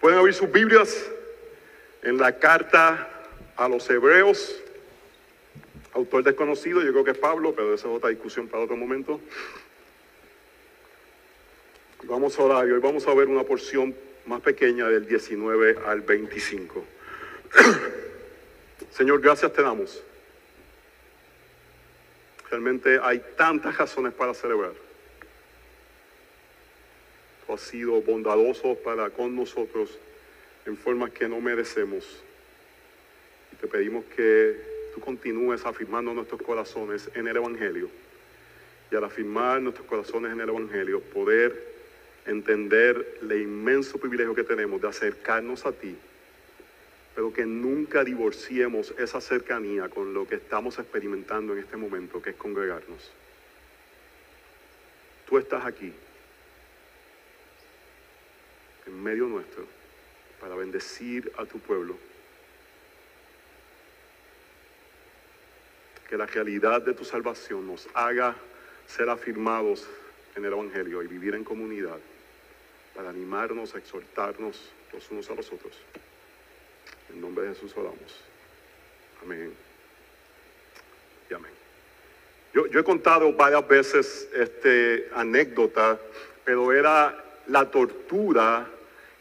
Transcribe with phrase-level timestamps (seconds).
[0.00, 1.10] Pueden abrir sus Biblias
[2.02, 3.06] en la carta
[3.56, 4.56] a los Hebreos,
[5.92, 9.20] autor desconocido, yo creo que es Pablo, pero esa es otra discusión para otro momento.
[12.04, 13.94] Vamos a orar y hoy vamos a ver una porción
[14.24, 16.82] más pequeña del 19 al 25.
[18.92, 20.02] Señor, gracias te damos.
[22.50, 24.72] Realmente hay tantas razones para celebrar.
[27.50, 29.98] Tú has sido bondadoso para con nosotros
[30.66, 32.22] en formas que no merecemos.
[33.52, 34.56] Y te pedimos que
[34.94, 37.90] tú continúes afirmando nuestros corazones en el Evangelio.
[38.92, 41.60] Y al afirmar nuestros corazones en el Evangelio, poder
[42.24, 45.96] entender el inmenso privilegio que tenemos de acercarnos a ti,
[47.16, 52.30] pero que nunca divorciemos esa cercanía con lo que estamos experimentando en este momento, que
[52.30, 53.10] es congregarnos.
[55.28, 55.92] Tú estás aquí,
[58.92, 59.66] medio nuestro,
[60.40, 61.96] para bendecir a tu pueblo.
[66.08, 68.34] Que la realidad de tu salvación nos haga
[68.86, 69.86] ser afirmados
[70.34, 71.98] en el Evangelio y vivir en comunidad
[72.94, 75.76] para animarnos, exhortarnos los unos a los otros.
[77.10, 78.24] En nombre de Jesús oramos.
[79.22, 79.52] Amén.
[81.28, 81.52] Y amén.
[82.52, 85.98] Yo, yo he contado varias veces este anécdota,
[86.44, 88.66] pero era la tortura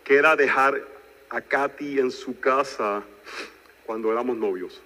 [0.09, 0.81] que era dejar
[1.29, 3.03] a Katy en su casa
[3.85, 4.81] cuando éramos novios.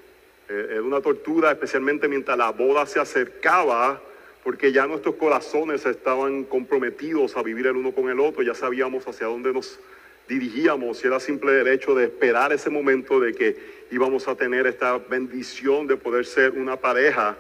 [0.50, 4.02] Eh, era una tortura, especialmente mientras la boda se acercaba
[4.44, 9.08] porque ya nuestros corazones estaban comprometidos a vivir el uno con el otro, ya sabíamos
[9.08, 9.80] hacia dónde nos
[10.28, 13.56] dirigíamos y era simple el hecho de esperar ese momento de que
[13.92, 17.38] íbamos a tener esta bendición de poder ser una pareja.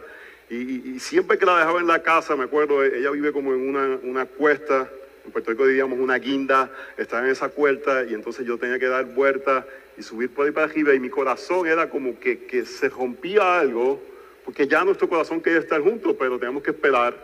[0.49, 3.99] Y, siempre que la dejaba en la casa, me acuerdo, ella vive como en una,
[4.03, 4.89] una cuesta,
[5.25, 8.87] en Puerto Rico diríamos una guinda, estaba en esa cuesta y entonces yo tenía que
[8.87, 9.65] dar vuelta
[9.97, 13.59] y subir por ahí para arriba y mi corazón era como que, que se rompía
[13.59, 14.01] algo
[14.43, 17.15] porque ya nuestro corazón quería estar juntos, pero tenemos que esperar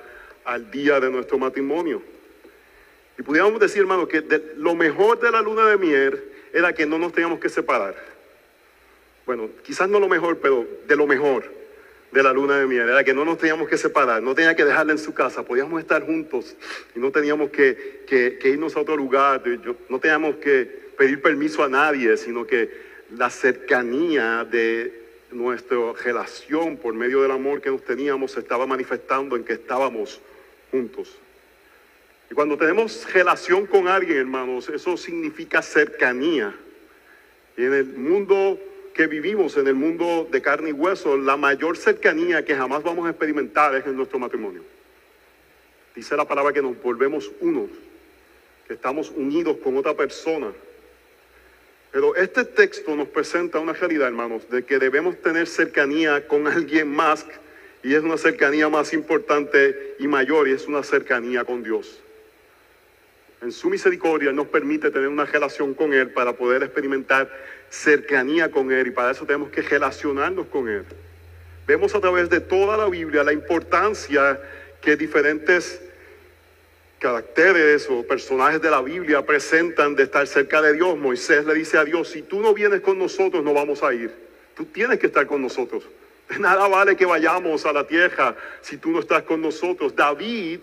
[0.45, 2.01] al día de nuestro matrimonio.
[3.17, 4.23] Y pudiéramos decir, hermano, que
[4.55, 6.23] lo mejor de la luna de miel
[6.53, 7.95] era que no nos teníamos que separar.
[9.25, 11.58] Bueno, quizás no lo mejor, pero de lo mejor
[12.11, 14.65] de la luna de miel era que no nos teníamos que separar, no tenía que
[14.65, 16.55] dejarla en su casa, podíamos estar juntos
[16.95, 19.43] y no teníamos que, que irnos a otro lugar,
[19.89, 22.69] no teníamos que pedir permiso a nadie, sino que
[23.15, 24.99] la cercanía de
[25.31, 30.19] nuestra relación por medio del amor que nos teníamos se estaba manifestando en que estábamos
[30.71, 31.17] juntos.
[32.29, 36.53] Y cuando tenemos relación con alguien, hermanos, eso significa cercanía.
[37.57, 38.59] Y en el mundo
[38.93, 43.07] que vivimos, en el mundo de carne y hueso, la mayor cercanía que jamás vamos
[43.07, 44.63] a experimentar es en nuestro matrimonio.
[45.95, 47.69] Dice la palabra que nos volvemos unos,
[48.67, 50.51] que estamos unidos con otra persona
[51.91, 56.87] pero este texto nos presenta una realidad, hermanos, de que debemos tener cercanía con alguien
[56.87, 57.25] más
[57.81, 61.99] y es una cercanía más importante y mayor y es una cercanía con Dios.
[63.41, 67.29] En su misericordia nos permite tener una relación con Él para poder experimentar
[67.69, 70.83] cercanía con Él y para eso tenemos que relacionarnos con Él.
[71.65, 74.39] Vemos a través de toda la Biblia la importancia
[74.81, 75.81] que diferentes
[76.99, 80.97] caracteres o personajes de la Biblia presentan de estar cerca de Dios.
[80.97, 84.11] Moisés le dice a Dios, si tú no vienes con nosotros, no vamos a ir.
[84.55, 85.83] Tú tienes que estar con nosotros.
[86.27, 89.95] De nada vale que vayamos a la tierra si tú no estás con nosotros.
[89.95, 90.59] David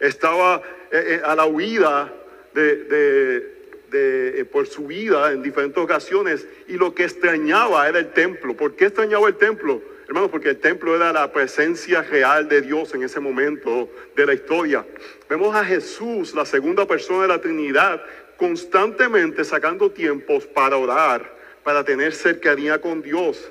[0.00, 0.62] estaba
[0.94, 2.12] eh, eh, a la huida
[2.54, 3.52] de,
[3.92, 8.54] eh, por su vida en diferentes ocasiones y lo que extrañaba era el templo.
[8.54, 9.82] ¿Por qué extrañaba el templo?
[10.06, 14.34] Hermanos, porque el templo era la presencia real de Dios en ese momento de la
[14.34, 14.86] historia.
[15.28, 18.00] Vemos a Jesús, la segunda persona de la Trinidad,
[18.36, 21.28] constantemente sacando tiempos para orar,
[21.64, 23.50] para tener cercanía con Dios.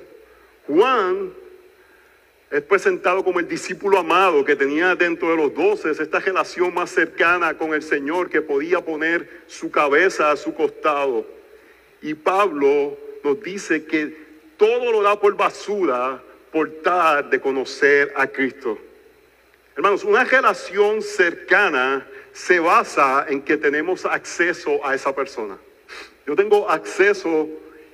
[0.65, 1.33] Juan
[2.53, 6.91] es presentado como el discípulo amado que tenía dentro de los doces esta relación más
[6.91, 11.25] cercana con el Señor que podía poner su cabeza a su costado.
[12.03, 14.15] Y Pablo nos dice que
[14.55, 18.77] todo lo da por basura portar de conocer a Cristo.
[19.75, 25.57] Hermanos, una relación cercana se basa en que tenemos acceso a esa persona.
[26.27, 27.49] Yo tengo acceso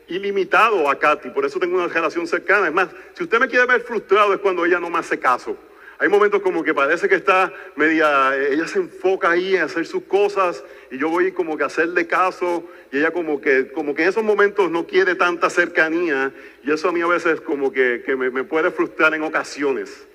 [0.10, 2.68] ilimitado a Katy, por eso tengo una relación cercana.
[2.68, 5.56] Es más, si usted me quiere ver frustrado es cuando ella no me hace caso.
[6.00, 10.04] Hay momentos como que parece que está media, ella se enfoca ahí en hacer sus
[10.04, 14.04] cosas y yo voy como que a hacerle caso y ella como que, como que
[14.04, 16.32] en esos momentos no quiere tanta cercanía
[16.64, 20.08] y eso a mí a veces como que, me, me puede frustrar en ocasiones.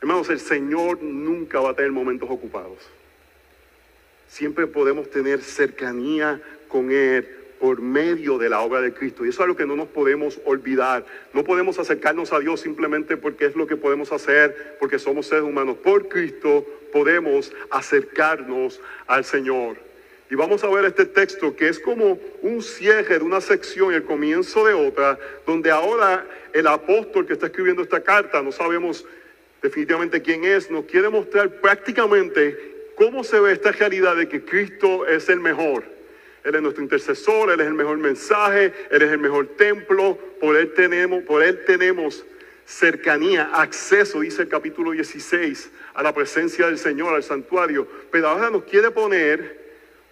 [0.00, 2.78] Hermanos, el Señor nunca va a tener momentos ocupados.
[4.26, 9.24] siempre podemos tener cercanía con Él por medio de la obra de Cristo.
[9.24, 11.04] Y eso es algo que no nos podemos olvidar.
[11.34, 15.44] No podemos acercarnos a Dios simplemente porque es lo que podemos hacer, porque somos seres
[15.44, 15.76] humanos.
[15.76, 19.76] Por Cristo podemos acercarnos al Señor.
[20.30, 23.96] Y vamos a ver este texto que es como un cierre de una sección y
[23.96, 26.24] el comienzo de otra, donde ahora
[26.54, 29.04] el apóstol que está escribiendo esta carta, no sabemos
[29.60, 32.56] definitivamente quién es, nos quiere mostrar prácticamente
[32.96, 35.99] cómo se ve esta realidad de que Cristo es el mejor.
[36.44, 40.56] Él es nuestro intercesor, Él es el mejor mensaje, Él es el mejor templo, por
[40.56, 42.24] Él tenemos, por Él tenemos
[42.64, 47.86] cercanía, acceso, dice el capítulo 16, a la presencia del Señor, al santuario.
[48.10, 49.60] Pero ahora nos quiere poner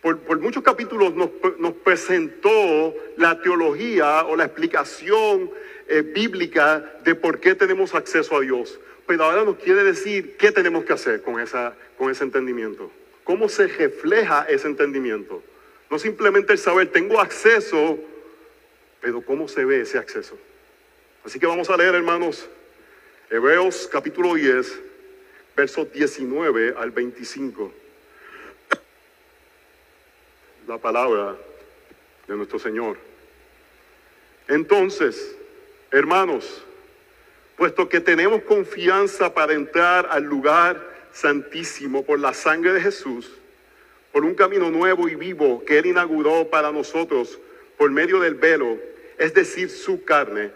[0.00, 5.50] por, muchos capítulos nos, presentó la teología o la explicación
[5.88, 8.78] eh, bíblica de por qué tenemos acceso a Dios.
[9.06, 12.90] Pero ahora nos quiere decir qué tenemos que hacer con, esa, con ese entendimiento.
[13.24, 15.42] ¿Cómo se refleja ese entendimiento?
[15.90, 17.98] No simplemente el saber, tengo acceso,
[19.00, 20.38] pero ¿cómo se ve ese acceso?
[21.24, 22.48] Así que vamos a leer, hermanos,
[23.30, 24.80] Hebreos capítulo 10,
[25.56, 27.72] versos 19 al 25
[30.68, 31.34] la palabra
[32.26, 32.98] de nuestro Señor.
[34.46, 35.34] Entonces,
[35.90, 36.62] hermanos,
[37.56, 40.78] puesto que tenemos confianza para entrar al lugar
[41.12, 43.32] santísimo por la sangre de Jesús,
[44.12, 47.38] por un camino nuevo y vivo que Él inauguró para nosotros
[47.76, 48.78] por medio del velo,
[49.18, 50.50] es decir, su carne,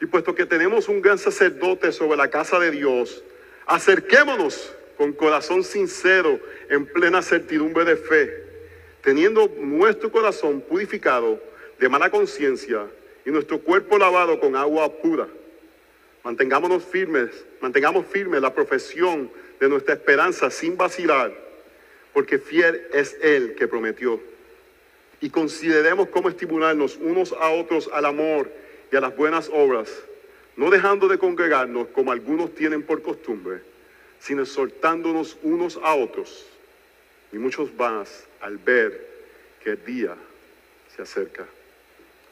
[0.00, 3.22] y puesto que tenemos un gran sacerdote sobre la casa de Dios,
[3.66, 8.48] acerquémonos con corazón sincero, en plena certidumbre de fe
[9.02, 11.40] teniendo nuestro corazón purificado
[11.78, 12.86] de mala conciencia
[13.24, 15.26] y nuestro cuerpo lavado con agua pura.
[16.24, 17.30] Mantengámonos firmes,
[17.60, 19.30] mantengamos firme la profesión
[19.60, 21.32] de nuestra esperanza sin vacilar,
[22.12, 24.20] porque fiel es Él que prometió.
[25.20, 28.50] Y consideremos cómo estimularnos unos a otros al amor
[28.90, 29.90] y a las buenas obras,
[30.56, 33.60] no dejando de congregarnos como algunos tienen por costumbre,
[34.20, 36.46] sino exhortándonos unos a otros
[37.32, 39.06] y muchos más al ver
[39.62, 40.16] que el día
[40.94, 41.46] se acerca.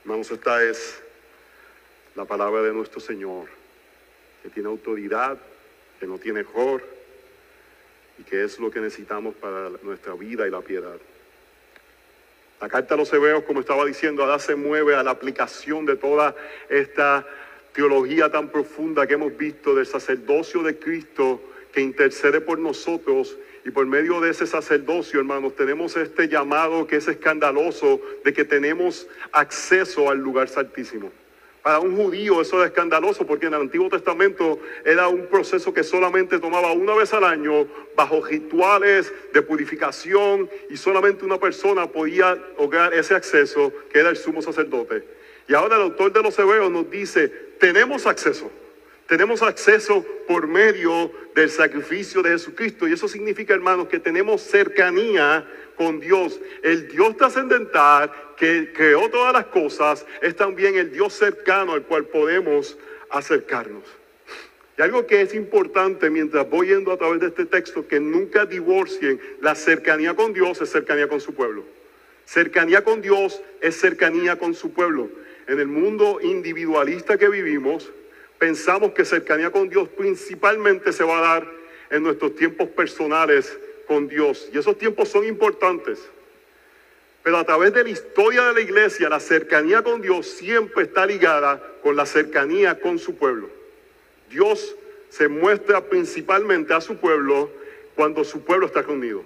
[0.02, 1.02] Hermanos, esta es
[2.14, 3.46] la palabra de nuestro Señor,
[4.42, 5.38] que tiene autoridad,
[6.00, 6.95] que no tiene error
[8.18, 10.96] y que es lo que necesitamos para nuestra vida y la piedad.
[12.60, 15.96] La carta a los hebreos, como estaba diciendo, ahora se mueve a la aplicación de
[15.96, 16.34] toda
[16.70, 17.26] esta
[17.74, 21.40] teología tan profunda que hemos visto del sacerdocio de Cristo
[21.72, 23.36] que intercede por nosotros
[23.66, 28.44] y por medio de ese sacerdocio, hermanos, tenemos este llamado que es escandaloso de que
[28.44, 31.10] tenemos acceso al lugar santísimo.
[31.66, 35.82] Para un judío eso es escandaloso porque en el Antiguo Testamento era un proceso que
[35.82, 37.66] solamente tomaba una vez al año
[37.96, 44.16] bajo rituales de purificación y solamente una persona podía lograr ese acceso que era el
[44.16, 45.02] sumo sacerdote.
[45.48, 47.26] Y ahora el autor de los Hebreos nos dice,
[47.58, 48.48] tenemos acceso.
[49.06, 52.88] Tenemos acceso por medio del sacrificio de Jesucristo.
[52.88, 56.40] Y eso significa, hermanos, que tenemos cercanía con Dios.
[56.62, 62.06] El Dios trascendental que creó todas las cosas es también el Dios cercano al cual
[62.06, 62.76] podemos
[63.10, 63.84] acercarnos.
[64.78, 68.44] Y algo que es importante mientras voy yendo a través de este texto, que nunca
[68.44, 71.64] divorcien la cercanía con Dios es cercanía con su pueblo.
[72.26, 75.08] Cercanía con Dios es cercanía con su pueblo.
[75.46, 77.90] En el mundo individualista que vivimos,
[78.38, 81.52] pensamos que cercanía con Dios principalmente se va a dar
[81.90, 84.48] en nuestros tiempos personales con Dios.
[84.52, 86.00] Y esos tiempos son importantes.
[87.22, 91.06] Pero a través de la historia de la iglesia, la cercanía con Dios siempre está
[91.06, 93.50] ligada con la cercanía con su pueblo.
[94.30, 94.76] Dios
[95.08, 97.50] se muestra principalmente a su pueblo
[97.94, 99.24] cuando su pueblo está reunido.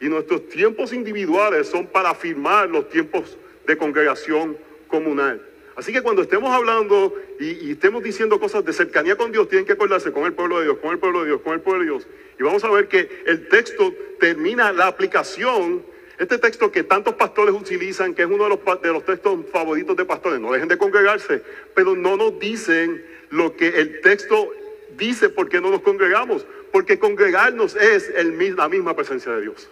[0.00, 3.36] Y nuestros tiempos individuales son para afirmar los tiempos
[3.66, 4.56] de congregación
[4.88, 5.45] comunal.
[5.76, 9.74] Así que cuando estemos hablando y, estemos diciendo cosas de cercanía con Dios, tienen que
[9.74, 11.90] acordarse con el pueblo de Dios, con el pueblo de Dios, con el pueblo de
[11.90, 12.06] Dios.
[12.40, 15.84] Y vamos a ver que el texto termina la aplicación.
[16.18, 19.94] Este texto que tantos pastores utilizan, que es uno de los, de los textos favoritos
[19.98, 21.42] de pastores, no dejen de congregarse,
[21.74, 24.50] pero no nos dicen lo que el texto
[24.96, 26.46] dice por qué no nos congregamos.
[26.72, 29.68] Porque congregarnos es la misma presencia de Dios,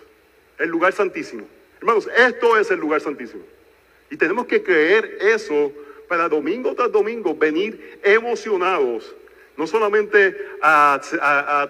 [0.59, 1.47] el lugar santísimo.
[1.79, 3.43] Hermanos, esto es el lugar santísimo.
[4.11, 5.73] Y tenemos que creer eso
[6.15, 9.17] para domingo tras domingo venir emocionados,
[9.57, 11.01] no solamente a,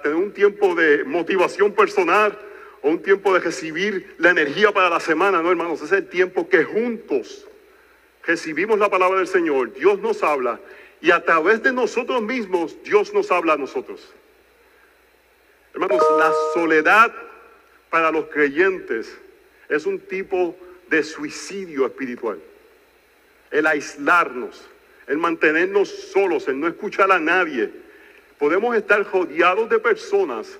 [0.02, 2.38] tener un tiempo de motivación personal
[2.82, 6.46] o un tiempo de recibir la energía para la semana, no hermanos, es el tiempo
[6.46, 7.46] que juntos
[8.26, 10.60] recibimos la palabra del Señor, Dios nos habla
[11.00, 14.12] y a través de nosotros mismos Dios nos habla a nosotros.
[15.72, 17.14] Hermanos, la soledad
[17.88, 19.10] para los creyentes
[19.70, 20.54] es un tipo
[20.90, 22.38] de suicidio espiritual.
[23.54, 24.68] El aislarnos,
[25.06, 27.70] el mantenernos solos, el no escuchar a nadie.
[28.36, 30.58] Podemos estar rodeados de personas,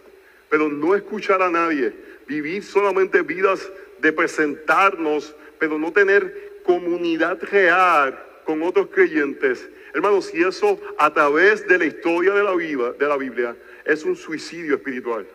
[0.49, 1.93] pero no escuchar a nadie.
[2.29, 9.69] Vivir solamente vidas de presentarnos, pero no tener comunidad real con otros creyentes.
[9.93, 14.05] Hermanos, si eso a través de la historia de la, vida, de la Biblia es
[14.05, 15.27] un suicidio espiritual.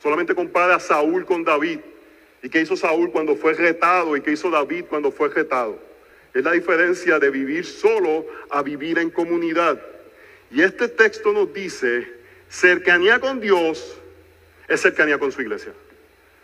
[0.00, 1.80] Solamente compara a Saúl con David.
[2.44, 4.16] ¿Y qué hizo Saúl cuando fue retado?
[4.16, 5.87] ¿Y qué hizo David cuando fue retado?
[6.38, 9.82] Es la diferencia de vivir solo a vivir en comunidad.
[10.52, 12.06] Y este texto nos dice,
[12.48, 13.98] cercanía con Dios
[14.68, 15.72] es cercanía con su iglesia.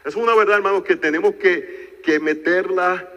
[0.05, 3.09] Es una verdad, hermanos, que tenemos que, que meterla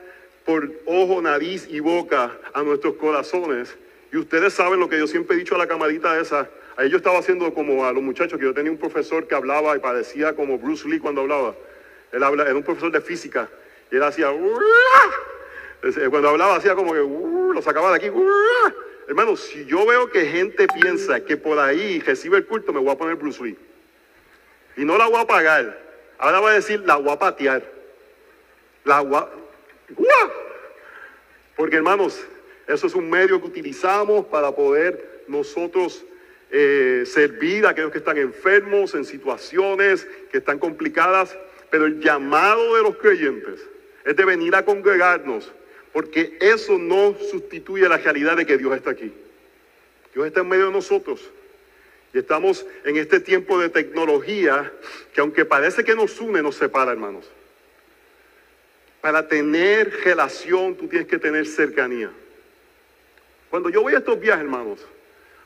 [0.46, 3.76] por ojo, nariz y boca a nuestros corazones.
[4.14, 6.48] Y ustedes saben lo que yo siempre he dicho a la camarita esa.
[6.76, 9.76] Ahí yo estaba haciendo como a los muchachos, que yo tenía un profesor que hablaba
[9.76, 11.56] y parecía como Bruce Lee cuando hablaba.
[12.12, 13.50] Él habla, era un profesor de física.
[13.92, 14.30] Y él hacía...
[16.10, 17.00] Cuando hablaba hacía como que...
[17.54, 18.12] Lo sacaba de aquí.
[19.08, 22.92] Hermano, si yo veo que gente piensa que por ahí recibe el culto, me voy
[22.92, 23.58] a poner Bruce Lee.
[24.76, 25.80] Y no la voy a pagar.
[26.18, 27.64] Ahora voy a decir, la voy a patear.
[28.84, 29.30] La voy a...
[31.56, 32.24] Porque hermanos,
[32.68, 36.06] eso es un medio que utilizamos para poder nosotros
[36.52, 41.38] eh, servir a aquellos que están enfermos en situaciones que están complicadas,
[41.70, 43.68] pero el llamado de los creyentes
[44.06, 45.52] es de venir a congregarnos,
[45.98, 49.12] porque eso no sustituye la realidad de que Dios está aquí.
[50.14, 51.28] Dios está en medio de nosotros.
[52.14, 54.72] Y estamos en este tiempo de tecnología
[55.12, 57.28] que aunque parece que nos une, nos separa, hermanos.
[59.02, 62.12] Para tener relación, tú tienes que tener cercanía.
[63.50, 64.86] Cuando yo voy a estos viajes, hermanos,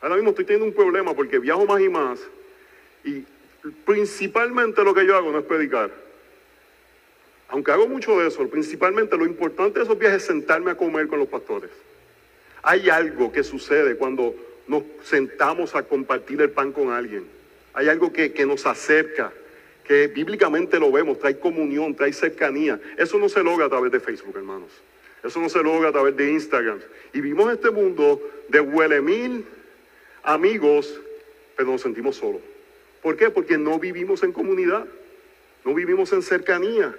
[0.02, 2.20] Ahora mismo estoy teniendo un problema porque viajo más y más
[3.04, 3.24] y
[3.86, 6.11] principalmente lo que yo hago no es predicar.
[7.52, 11.06] Aunque hago mucho de eso, principalmente lo importante de esos viajes es sentarme a comer
[11.06, 11.68] con los pastores.
[12.62, 14.34] Hay algo que sucede cuando
[14.66, 17.26] nos sentamos a compartir el pan con alguien.
[17.74, 19.30] Hay algo que, que nos acerca,
[19.84, 22.80] que bíblicamente lo vemos, trae comunión, trae cercanía.
[22.96, 24.70] Eso no se logra a través de Facebook, hermanos.
[25.22, 26.80] Eso no se logra a través de Instagram.
[27.12, 28.18] Y vimos este mundo
[28.48, 29.44] de huele mil
[30.22, 30.98] amigos,
[31.54, 32.40] pero nos sentimos solos.
[33.02, 33.28] ¿Por qué?
[33.28, 34.86] Porque no vivimos en comunidad,
[35.66, 36.96] no vivimos en cercanía,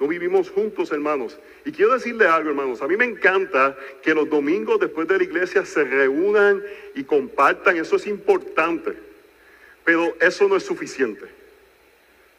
[0.00, 1.38] no vivimos juntos, hermanos.
[1.64, 5.24] Y quiero decirle algo, hermanos, a mí me encanta que los domingos después de la
[5.24, 6.62] iglesia se reúnan
[6.94, 8.94] y compartan, eso es importante,
[9.84, 11.26] pero eso no es suficiente.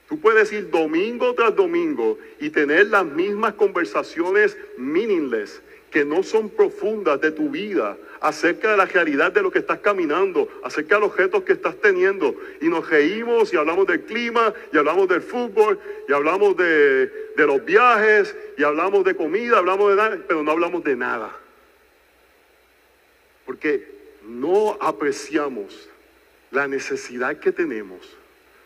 [0.07, 5.61] Tú puedes ir domingo tras domingo y tener las mismas conversaciones meaningless
[5.91, 9.79] que no son profundas de tu vida, acerca de la realidad de lo que estás
[9.79, 12.35] caminando, acerca de los retos que estás teniendo.
[12.61, 17.47] Y nos reímos y hablamos del clima, y hablamos del fútbol, y hablamos de, de
[17.47, 21.35] los viajes, y hablamos de comida, hablamos de nada, pero no hablamos de nada.
[23.45, 25.89] Porque no apreciamos
[26.51, 28.17] la necesidad que tenemos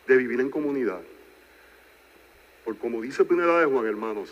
[0.08, 1.01] de vivir en comunidad.
[2.65, 4.30] Por como dice Primera de Juan, hermanos,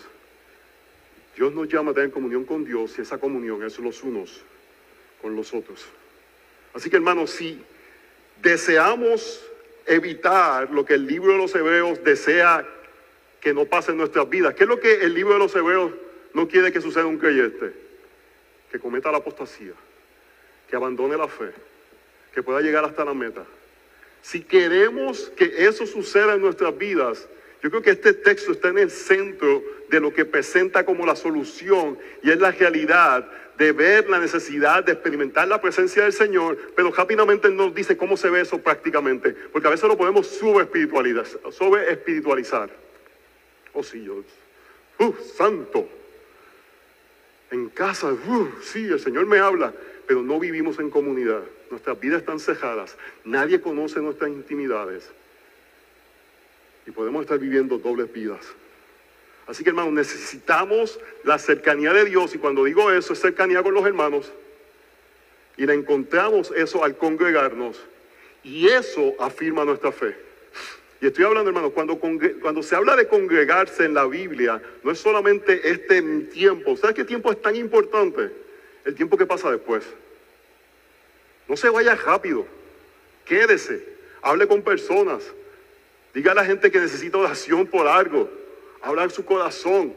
[1.36, 4.42] Dios nos llama a tener comunión con Dios y esa comunión es los unos
[5.20, 5.86] con los otros.
[6.74, 7.62] Así que hermanos, si
[8.42, 9.40] deseamos
[9.86, 12.66] evitar lo que el libro de los hebreos desea
[13.40, 15.92] que no pase en nuestras vidas, ¿qué es lo que el libro de los hebreos
[16.34, 17.72] no quiere que suceda un creyente?
[18.70, 19.72] Que cometa la apostasía,
[20.68, 21.52] que abandone la fe,
[22.34, 23.44] que pueda llegar hasta la meta.
[24.22, 27.28] Si queremos que eso suceda en nuestras vidas,
[27.62, 31.14] yo creo que este texto está en el centro de lo que presenta como la
[31.14, 36.58] solución y es la realidad de ver la necesidad de experimentar la presencia del Señor,
[36.74, 41.52] pero rápidamente nos dice cómo se ve eso prácticamente, porque a veces lo podemos sobre-espiritualizar.
[41.52, 42.68] Sobre -espiritualizar.
[43.74, 44.24] oh sí, yo,
[44.98, 45.88] uh, santo,
[47.52, 49.72] en casa, uh, sí, el Señor me habla,
[50.08, 55.08] pero no vivimos en comunidad, nuestras vidas están cejadas, nadie conoce nuestras intimidades
[56.86, 58.40] y podemos estar viviendo dobles vidas.
[59.46, 63.74] Así que hermanos, necesitamos la cercanía de Dios y cuando digo eso es cercanía con
[63.74, 64.32] los hermanos
[65.56, 67.80] y la encontramos eso al congregarnos
[68.42, 70.16] y eso afirma nuestra fe.
[71.00, 75.00] Y estoy hablando, hermanos, cuando, cuando se habla de congregarse en la Biblia, no es
[75.00, 76.00] solamente este
[76.32, 76.76] tiempo.
[76.76, 78.30] ¿Sabes qué tiempo es tan importante?
[78.84, 79.84] El tiempo que pasa después.
[81.48, 82.46] No se vaya rápido.
[83.24, 83.84] Quédese.
[84.22, 85.24] Hable con personas.
[86.14, 88.28] Diga a la gente que necesita oración por algo.
[88.82, 89.94] Hablar su corazón.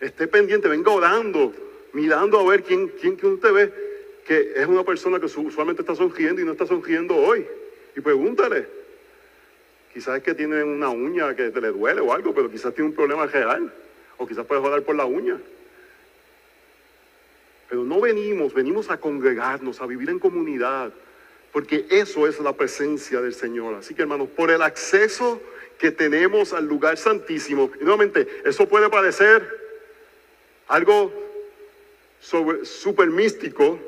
[0.00, 1.52] Esté pendiente, venga orando,
[1.92, 3.90] mirando a ver quién, quién que usted ve
[4.30, 7.44] que es una persona que usualmente está sonriendo y no está sonriendo hoy.
[7.96, 8.66] Y pregúntale.
[9.92, 12.90] Quizás es que tiene una uña que te le duele o algo, pero quizás tiene
[12.90, 13.72] un problema real.
[14.18, 15.36] O quizás puedes orar por la uña.
[17.68, 20.92] Pero no venimos, venimos a congregarnos, a vivir en comunidad,
[21.52, 23.74] porque eso es la presencia del Señor.
[23.74, 25.40] Así que hermanos, por el acceso
[25.78, 29.58] que tenemos al lugar santísimo, y nuevamente, eso puede parecer
[30.68, 31.12] algo
[32.20, 33.78] súper místico,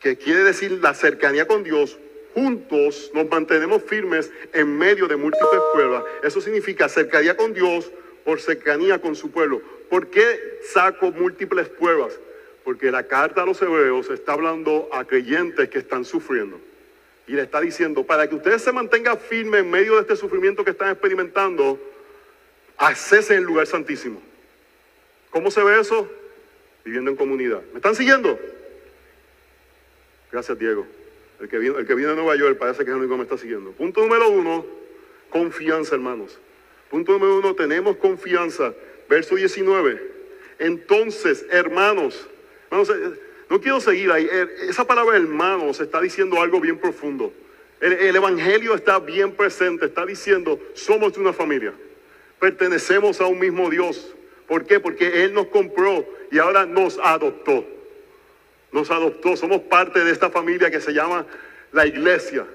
[0.00, 1.98] que quiere decir la cercanía con Dios,
[2.34, 6.04] juntos nos mantenemos firmes en medio de múltiples pruebas.
[6.22, 7.90] Eso significa cercanía con Dios
[8.24, 9.62] por cercanía con su pueblo.
[9.88, 12.20] ¿Por qué saco múltiples pruebas?
[12.66, 16.60] Porque la carta a los hebreos está hablando a creyentes que están sufriendo.
[17.28, 20.64] Y le está diciendo, para que ustedes se mantengan firmes en medio de este sufrimiento
[20.64, 21.78] que están experimentando,
[22.76, 24.20] accesen el lugar santísimo.
[25.30, 26.10] ¿Cómo se ve eso?
[26.84, 27.62] Viviendo en comunidad.
[27.70, 28.36] ¿Me están siguiendo?
[30.32, 30.88] Gracias, Diego.
[31.38, 33.18] El que, viene, el que viene de Nueva York parece que es el único que
[33.18, 33.70] me está siguiendo.
[33.70, 34.66] Punto número uno,
[35.30, 36.36] confianza, hermanos.
[36.90, 38.74] Punto número uno, tenemos confianza.
[39.08, 40.16] Verso 19.
[40.58, 42.26] Entonces, hermanos,
[42.70, 44.28] no quiero seguir ahí.
[44.30, 47.32] Eh, esa palabra hermanos está diciendo algo bien profundo.
[47.80, 51.74] El, Evangelio está bien presente, está diciendo, somos una familia.
[52.40, 54.14] Pertenecemos a un mismo Dios.
[54.48, 54.80] ¿Por qué?
[54.80, 57.64] Porque Él nos compró y ahora nos adoptó.
[58.72, 61.26] Nos adoptó, somos parte de esta familia que se llama
[61.72, 62.46] la iglesia.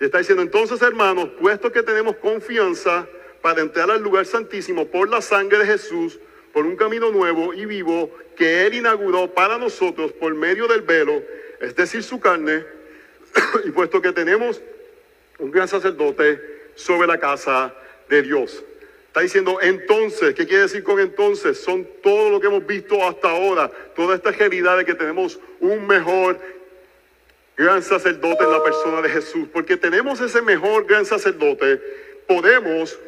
[0.00, 3.06] Y está diciendo, entonces hermanos, puesto que tenemos confianza
[3.40, 6.18] para entrar al lugar santísimo por la sangre de Jesús,
[6.52, 11.22] por un camino nuevo y vivo que Él inauguró para nosotros por medio del velo,
[11.60, 12.64] es decir, su carne,
[13.64, 14.60] y puesto que tenemos
[15.38, 16.40] un gran sacerdote
[16.74, 17.74] sobre la casa
[18.08, 18.64] de Dios.
[19.06, 21.60] Está diciendo entonces, ¿qué quiere decir con entonces?
[21.60, 25.86] Son todo lo que hemos visto hasta ahora, toda esta realidad de que tenemos un
[25.86, 26.38] mejor
[27.56, 29.48] gran sacerdote en la persona de Jesús.
[29.52, 31.78] Porque tenemos ese mejor gran sacerdote,
[32.26, 32.98] podemos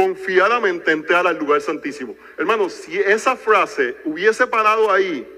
[0.00, 2.16] confiadamente entrar al lugar santísimo.
[2.38, 5.28] Hermanos, si esa frase hubiese parado ahí,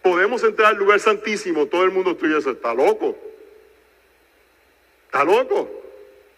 [0.00, 3.16] podemos entrar al lugar santísimo, todo el mundo estuviese, está loco.
[5.06, 5.68] Está loco.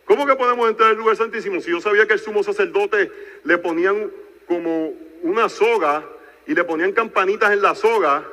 [0.07, 1.61] ¿Cómo que podemos entrar al lugar santísimo?
[1.61, 3.13] Si yo sabía que el sumo sacerdote
[3.45, 4.11] le ponían
[4.47, 6.09] como una soga
[6.47, 8.27] y le ponían campanitas en la soga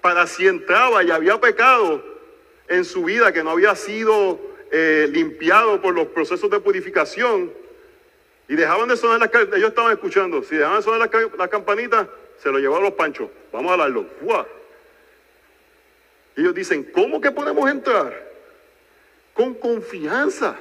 [0.00, 2.04] para si entraba y había pecado
[2.68, 4.38] en su vida que no había sido
[4.70, 7.52] eh, limpiado por los procesos de purificación,
[8.48, 10.42] y dejaban de sonar las ellos estaban escuchando.
[10.42, 12.06] Si dejaban de sonar las, campanitas,
[12.38, 13.28] se lo llevaban los panchos.
[13.52, 14.06] Vamos a hablarlo.
[16.36, 18.30] Y ellos dicen, ¿cómo que podemos entrar?
[19.34, 20.56] Con confianza.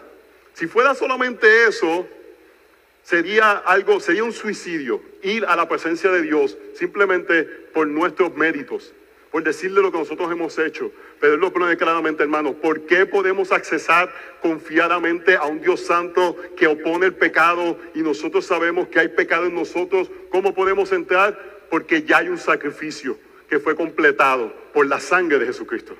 [0.53, 2.07] Si fuera solamente eso,
[3.03, 5.01] sería algo, sería un suicidio.
[5.21, 8.93] Ir a la presencia de Dios simplemente por nuestros méritos
[9.35, 10.93] por decirle lo que nosotros hemos hecho.
[11.19, 12.53] Pero Él lo pone claramente, hermano.
[12.53, 18.45] ¿Por qué podemos accesar confiadamente a un Dios santo que opone el pecado y nosotros
[18.45, 20.09] sabemos que hay pecado en nosotros?
[20.29, 21.39] ¿Cómo podemos entrar?
[21.69, 23.17] Porque ya hay un sacrificio
[23.49, 25.95] que fue completado por la sangre de Jesucristo.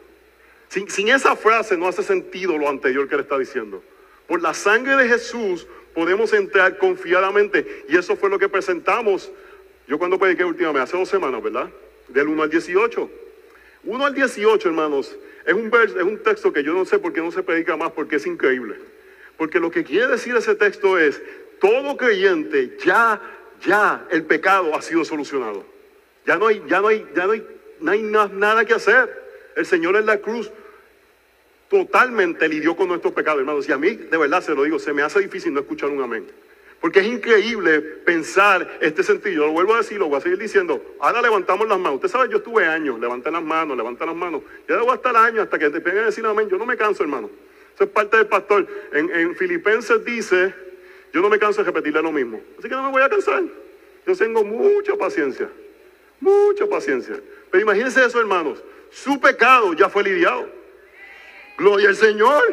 [0.67, 3.83] Sin, sin esa frase no hace sentido lo anterior que le está diciendo.
[4.27, 7.85] Por la sangre de Jesús podemos entrar confiadamente.
[7.87, 9.31] Y eso fue lo que presentamos.
[9.87, 11.69] Yo cuando prediqué últimamente, hace dos semanas, ¿verdad?
[12.09, 13.09] Del 1 al 18.
[13.85, 17.21] 1 al 18, hermanos, es un, es un texto que yo no sé por qué
[17.21, 18.75] no se predica más, porque es increíble.
[19.37, 21.21] Porque lo que quiere decir ese texto es,
[21.59, 23.21] todo creyente ya,
[23.65, 25.65] ya el pecado ha sido solucionado.
[26.25, 27.45] Ya no hay, ya no hay, ya no hay,
[27.79, 29.23] no hay nada que hacer.
[29.55, 30.51] El Señor en la cruz
[31.69, 33.69] totalmente lidió con nuestros pecados, hermanos.
[33.69, 36.01] Y a mí, de verdad se lo digo, se me hace difícil no escuchar un
[36.01, 36.25] amén.
[36.85, 39.47] Porque es increíble pensar este sentido.
[39.47, 40.79] Lo vuelvo a decir, lo voy a seguir diciendo.
[40.99, 41.95] Ahora levantamos las manos.
[41.95, 44.43] Usted sabe, yo estuve años, levanté las manos, levanté las manos.
[44.69, 46.47] Ya debo estar años hasta que te vengan a decir amén.
[46.47, 47.31] Yo no me canso, hermano.
[47.73, 48.67] Eso es parte del pastor.
[48.93, 50.53] En, en Filipenses dice,
[51.11, 52.39] yo no me canso de repetirle lo mismo.
[52.59, 53.41] Así que no me voy a cansar.
[54.05, 55.49] Yo tengo mucha paciencia.
[56.19, 57.19] Mucha paciencia.
[57.49, 58.63] Pero imagínense eso, hermanos.
[58.91, 60.47] Su pecado ya fue lidiado.
[61.57, 62.43] Gloria al Señor.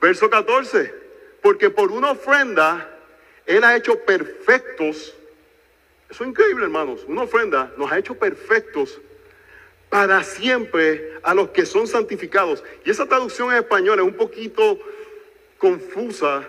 [0.00, 0.94] Verso 14.
[1.42, 2.91] Porque por una ofrenda
[3.46, 5.14] él ha hecho perfectos.
[6.10, 7.04] Eso es increíble, hermanos.
[7.06, 9.00] Una ofrenda nos ha hecho perfectos
[9.88, 12.62] para siempre a los que son santificados.
[12.84, 14.78] Y esa traducción en español es un poquito
[15.58, 16.48] confusa.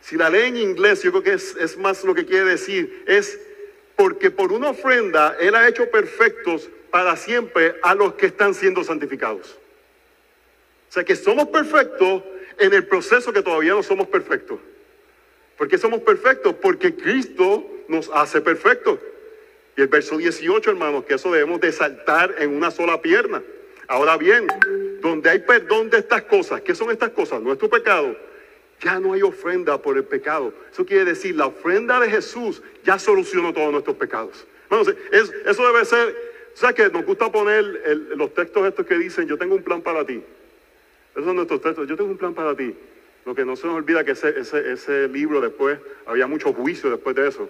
[0.00, 3.04] Si la lee en inglés, yo creo que es, es más lo que quiere decir.
[3.06, 3.40] Es
[3.96, 8.84] porque por una ofrenda Él ha hecho perfectos para siempre a los que están siendo
[8.84, 9.58] santificados.
[10.88, 12.22] O sea que somos perfectos
[12.58, 14.60] en el proceso que todavía no somos perfectos.
[15.56, 16.54] ¿Por qué somos perfectos?
[16.60, 18.98] Porque Cristo nos hace perfectos.
[19.76, 23.42] Y el verso 18, hermanos, que eso debemos de saltar en una sola pierna.
[23.88, 24.46] Ahora bien,
[25.00, 27.40] donde hay perdón de estas cosas, ¿qué son estas cosas?
[27.42, 28.16] Nuestro pecado
[28.80, 30.52] Ya no hay ofrenda por el pecado.
[30.72, 34.46] Eso quiere decir, la ofrenda de Jesús ya solucionó todos nuestros pecados.
[35.10, 36.16] eso debe ser,
[36.54, 37.64] o sea que nos gusta poner
[38.16, 40.22] los textos estos que dicen, yo tengo un plan para ti.
[41.12, 42.74] Esos son nuestros textos, yo tengo un plan para ti.
[43.24, 44.34] Lo que no se nos olvida que ese,
[44.72, 47.48] ese libro después, había mucho juicio después de eso.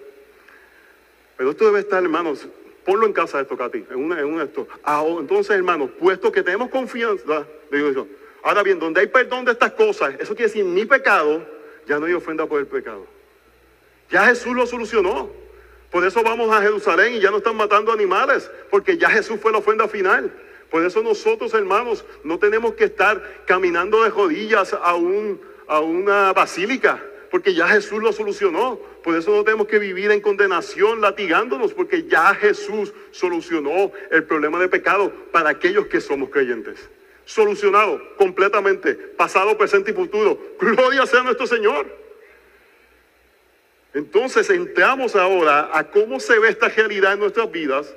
[1.37, 2.47] Pero esto debe estar, hermanos,
[2.85, 4.67] ponlo en casa esto, Katy, en, una, en un esto.
[4.83, 8.07] Ah, oh, entonces, hermanos, puesto que tenemos confianza, digo yo,
[8.43, 11.45] ahora bien, donde hay perdón de estas cosas, eso quiere decir mi pecado,
[11.87, 13.05] ya no hay ofrenda por el pecado.
[14.09, 15.29] Ya Jesús lo solucionó.
[15.91, 19.51] Por eso vamos a Jerusalén y ya no están matando animales, porque ya Jesús fue
[19.51, 20.31] la ofrenda final.
[20.69, 26.33] Por eso nosotros, hermanos, no tenemos que estar caminando de rodillas a, un, a una
[26.33, 27.01] basílica
[27.35, 28.79] porque ya Jesús lo solucionó.
[29.03, 34.57] Por eso no tenemos que vivir en condenación latigándonos, porque ya Jesús solucionó el problema
[34.57, 36.89] de pecado para aquellos que somos creyentes.
[37.25, 40.39] Solucionado completamente, pasado, presente y futuro.
[40.57, 41.87] Gloria sea nuestro Señor.
[43.93, 47.93] Entonces entramos ahora a cómo se ve esta realidad en nuestras vidas,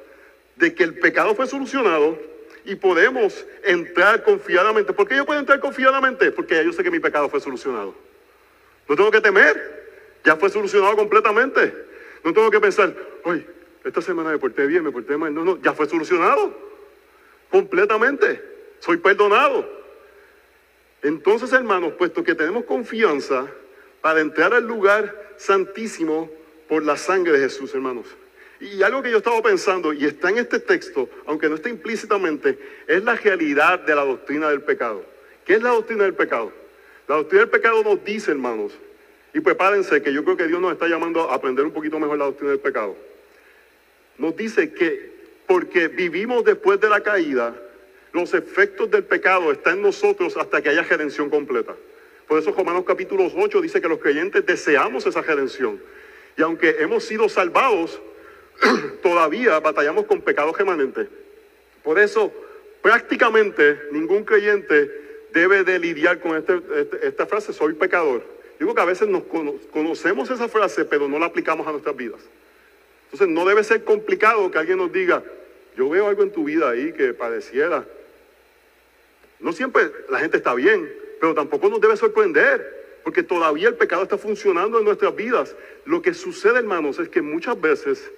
[0.56, 2.18] de que el pecado fue solucionado
[2.68, 4.92] y podemos entrar confiadamente.
[4.92, 6.30] ¿Por qué yo puedo entrar confiadamente?
[6.30, 7.94] Porque ya yo sé que mi pecado fue solucionado.
[8.86, 10.20] No tengo que temer.
[10.22, 11.74] Ya fue solucionado completamente.
[12.22, 13.46] No tengo que pensar, hoy,
[13.84, 15.32] esta semana me porté bien, me porté mal.
[15.32, 16.54] No, no, ya fue solucionado.
[17.50, 18.42] Completamente.
[18.80, 19.66] Soy perdonado.
[21.02, 23.46] Entonces, hermanos, puesto que tenemos confianza
[24.02, 26.30] para entrar al lugar santísimo
[26.68, 28.08] por la sangre de Jesús, hermanos.
[28.60, 32.58] Y algo que yo estaba pensando, y está en este texto, aunque no está implícitamente,
[32.86, 35.04] es la realidad de la doctrina del pecado.
[35.44, 36.52] ¿Qué es la doctrina del pecado?
[37.06, 38.72] La doctrina del pecado nos dice, hermanos,
[39.32, 42.18] y prepárense que yo creo que Dios nos está llamando a aprender un poquito mejor
[42.18, 42.96] la doctrina del pecado.
[44.18, 47.54] Nos dice que porque vivimos después de la caída,
[48.12, 51.74] los efectos del pecado están en nosotros hasta que haya redención completa.
[52.26, 55.80] Por eso Romanos capítulo 8 dice que los creyentes deseamos esa redención.
[56.36, 58.00] Y aunque hemos sido salvados,
[59.02, 61.08] todavía batallamos con pecados remanentes.
[61.82, 62.32] Por eso
[62.82, 64.90] prácticamente ningún creyente
[65.32, 68.22] debe de lidiar con este, este, esta frase, soy pecador.
[68.58, 69.22] Digo que a veces nos
[69.70, 72.20] conocemos esa frase, pero no la aplicamos a nuestras vidas.
[73.04, 75.22] Entonces no debe ser complicado que alguien nos diga,
[75.76, 77.86] yo veo algo en tu vida ahí que pareciera.
[79.38, 84.02] No siempre la gente está bien, pero tampoco nos debe sorprender, porque todavía el pecado
[84.02, 85.54] está funcionando en nuestras vidas.
[85.84, 88.10] Lo que sucede, hermanos, es que muchas veces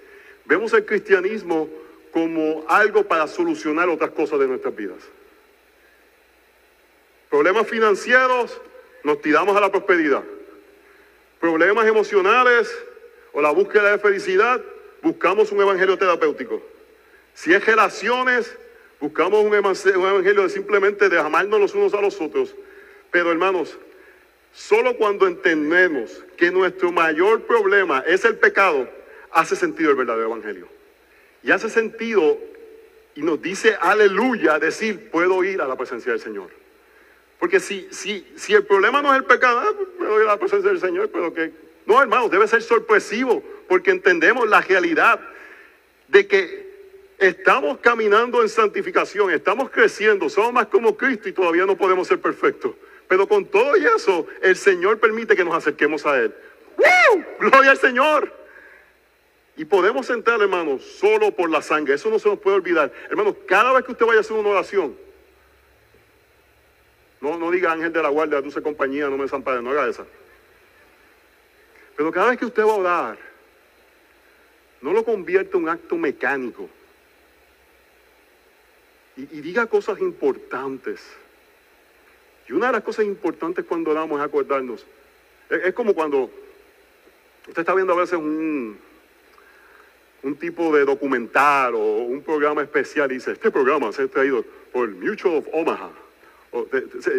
[0.45, 1.69] vemos el cristianismo
[2.11, 4.99] como algo para solucionar otras cosas de nuestras vidas
[7.31, 8.59] problemas financieros,
[9.03, 10.21] nos tiramos a la prosperidad.
[11.39, 12.69] Problemas emocionales
[13.31, 14.61] o la búsqueda de felicidad,
[15.01, 16.61] buscamos un evangelio terapéutico.
[17.33, 18.53] Si es relaciones,
[18.99, 22.53] buscamos un evangelio de simplemente de amarnos los unos a los otros.
[23.11, 23.77] Pero hermanos,
[24.51, 28.89] solo cuando entendemos que nuestro mayor problema es el pecado,
[29.31, 30.67] hace sentido el verdadero evangelio.
[31.43, 32.37] Y hace sentido
[33.15, 36.49] y nos dice aleluya decir, puedo ir a la presencia del Señor.
[37.39, 40.69] Porque si, si, si el problema no es el pecado, ah, me doy la presencia
[40.69, 41.51] del Señor, pero que...
[41.87, 45.19] No, hermanos, debe ser sorpresivo, porque entendemos la realidad
[46.07, 46.71] de que
[47.17, 52.19] estamos caminando en santificación, estamos creciendo, somos más como Cristo y todavía no podemos ser
[52.21, 52.73] perfectos.
[53.07, 56.33] Pero con todo eso, el Señor permite que nos acerquemos a Él.
[56.77, 57.25] ¡Woo!
[57.39, 58.40] Gloria al Señor.
[59.57, 61.95] Y podemos entrar, hermanos, solo por la sangre.
[61.95, 62.91] Eso no se nos puede olvidar.
[63.09, 64.95] Hermanos, cada vez que usted vaya a hacer una oración,
[67.19, 70.05] no, no diga ángel de la guardia, dulce compañía, no me desampare, no haga esa.
[71.95, 73.17] Pero cada vez que usted va a orar,
[74.81, 76.67] no lo convierta en un acto mecánico.
[79.15, 81.01] Y, diga cosas importantes.
[82.47, 84.85] Y una de las cosas importantes cuando oramos es acordarnos.
[85.49, 86.31] Es, como cuando
[87.47, 88.79] usted está viendo a veces un,
[90.23, 94.89] un tipo de documental o un programa especial dice, este programa se ha traído por
[94.89, 95.89] Mutual of Omaha.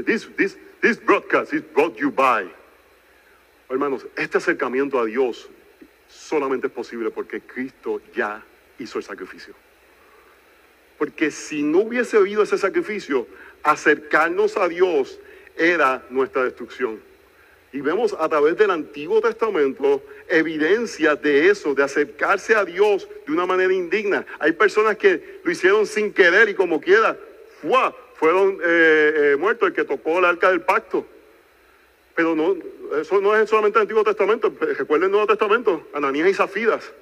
[0.06, 2.46] This, this, this broadcast is brought you by.
[3.68, 5.48] Hermanos, este acercamiento a Dios
[6.08, 8.42] solamente es posible porque Cristo ya
[8.78, 9.54] hizo el sacrificio.
[10.98, 13.26] Porque si no hubiese habido ese sacrificio,
[13.62, 15.18] acercarnos a Dios
[15.56, 17.00] era nuestra destrucción.
[17.72, 23.32] Y vemos a través del Antiguo Testamento evidencia de eso, de acercarse a Dios de
[23.32, 24.26] una manera indigna.
[24.38, 27.16] Hay personas que lo hicieron sin querer y como quiera,
[27.62, 27.96] ¡fua!
[28.22, 31.04] fueron eh, eh, muertos el que tocó el arca del pacto.
[32.14, 32.56] Pero no,
[33.00, 34.54] eso no es solamente el Antiguo Testamento.
[34.60, 36.92] Recuerden el Nuevo Testamento, Ananías y Zafidas.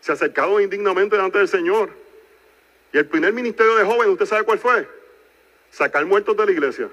[0.00, 1.90] Se acercaron indignamente delante del Señor.
[2.94, 4.88] Y el primer ministerio de jóvenes, ¿usted sabe cuál fue?
[5.70, 6.88] Sacar muertos de la iglesia.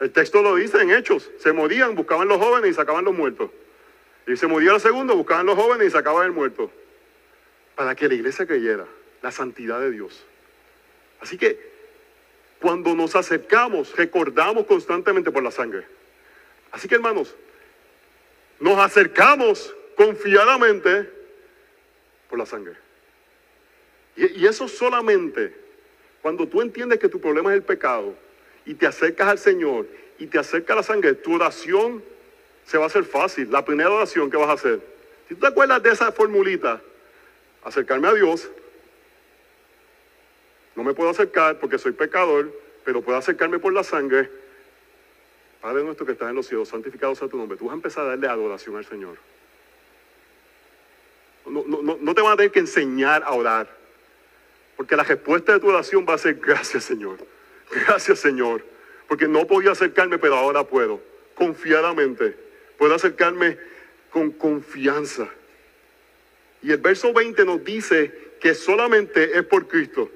[0.00, 1.30] El texto lo dice en Hechos.
[1.38, 3.50] Se morían, buscaban los jóvenes y sacaban los muertos.
[4.26, 6.70] Y se moría el segundo, buscaban los jóvenes y sacaban el muerto.
[7.74, 8.86] Para que la iglesia creyera
[9.22, 10.24] la santidad de Dios.
[11.20, 11.72] Así que
[12.60, 15.86] cuando nos acercamos, recordamos constantemente por la sangre.
[16.72, 17.34] Así que hermanos,
[18.60, 21.10] nos acercamos confiadamente
[22.28, 22.74] por la sangre.
[24.16, 25.54] Y, y eso solamente
[26.22, 28.14] cuando tú entiendes que tu problema es el pecado
[28.66, 29.86] y te acercas al Señor
[30.18, 32.02] y te acerca a la sangre, tu oración
[32.66, 33.50] se va a hacer fácil.
[33.50, 34.80] La primera oración que vas a hacer.
[35.28, 36.80] Si tú te acuerdas de esa formulita,
[37.62, 38.48] acercarme a Dios,
[40.74, 42.52] no me puedo acercar porque soy pecador,
[42.84, 44.30] pero puedo acercarme por la sangre.
[45.60, 47.56] Padre nuestro que estás en los cielos, santificado sea tu nombre.
[47.56, 49.16] Tú vas a empezar a darle adoración al Señor.
[51.46, 53.68] No, no, no te van a tener que enseñar a orar.
[54.76, 57.18] Porque la respuesta de tu oración va a ser gracias Señor.
[57.86, 58.64] Gracias Señor.
[59.08, 61.00] Porque no podía acercarme, pero ahora puedo.
[61.34, 62.36] Confiadamente.
[62.78, 63.58] Puedo acercarme
[64.10, 65.28] con confianza.
[66.62, 70.10] Y el verso 20 nos dice que solamente es por Cristo.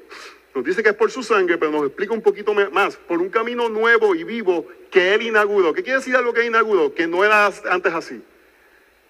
[0.55, 2.97] Nos dice que es por su sangre, pero nos explica un poquito más.
[2.97, 5.73] Por un camino nuevo y vivo que Él inauguró.
[5.75, 6.95] ¿Qué quiere decir algo que inauguró?
[6.95, 8.23] Que no era antes así.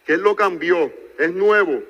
[0.04, 0.92] Que Él lo cambió.
[1.18, 1.82] Es nuevo.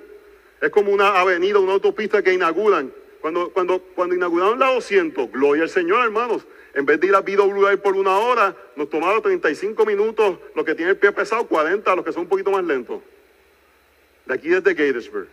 [0.61, 2.93] Es como una avenida, una autopista que inauguran.
[3.21, 6.47] Cuando, cuando, cuando inauguraron la 200, gloria al Señor, hermanos.
[6.75, 10.75] En vez de ir a BWI por una hora, nos tomaron 35 minutos, los que
[10.75, 13.03] tienen el pie pesado, 40, los que son un poquito más lentos.
[14.27, 15.27] De aquí desde Gatesburg.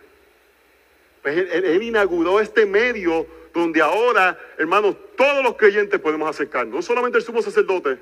[1.22, 6.74] Pues él, inauguró este medio donde ahora, hermanos, todos los creyentes podemos acercarnos.
[6.74, 7.98] No solamente el sumo sacerdote,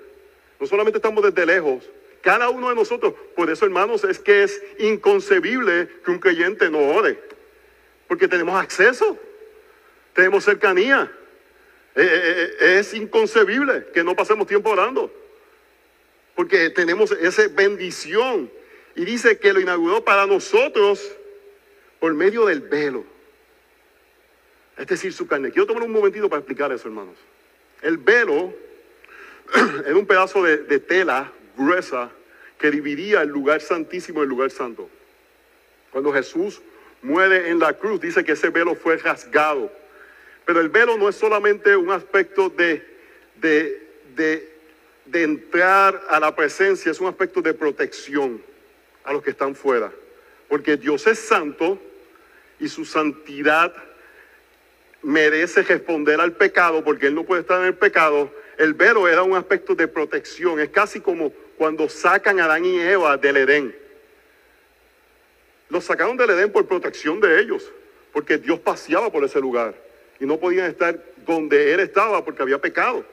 [0.61, 1.89] no solamente estamos desde lejos,
[2.21, 3.15] cada uno de nosotros.
[3.37, 7.19] Por eso, hermanos, es que es inconcebible que un creyente no ore.
[8.09, 9.19] Porque tenemos acceso
[10.15, 11.11] tenemos cercanía.
[11.97, 15.13] Eh, eh, eh, es inconcebible que no pasemos tiempo orando.
[16.35, 18.51] Porque tenemos esa bendición.
[18.97, 21.13] Y dice que lo inauguró para nosotros
[21.99, 23.05] por medio del velo.
[24.79, 25.51] Es decir, su carne.
[25.51, 27.17] Quiero tomar un momentito para explicar eso, hermanos.
[27.83, 28.55] El velo
[29.87, 32.11] era un pedazo de, de tela gruesa
[32.59, 34.89] que dividía el lugar santísimo del lugar santo.
[35.91, 36.61] Cuando Jesús
[37.03, 39.71] muere en la cruz, dice que ese velo fue rasgado
[40.45, 42.85] pero el velo no es solamente un aspecto de,
[44.15, 44.55] de,
[45.13, 48.43] entrar a la presencia, es un aspecto de protección
[49.05, 49.93] a los que están fuera.
[50.49, 51.79] Porque Dios es santo
[52.59, 53.73] y su santidad
[55.03, 58.31] merece responder al pecado porque Él no puede estar en el pecado.
[58.59, 60.61] El velo era un aspecto de protección.
[60.61, 63.77] Es casi como cuando sacan a Adán y Eva del Edén.
[65.69, 67.71] Los sacaron del Edén por protección de ellos,
[68.13, 69.84] porque Dios paseaba por ese lugar
[70.25, 73.05] y no podían estar donde él estaba porque había pecado.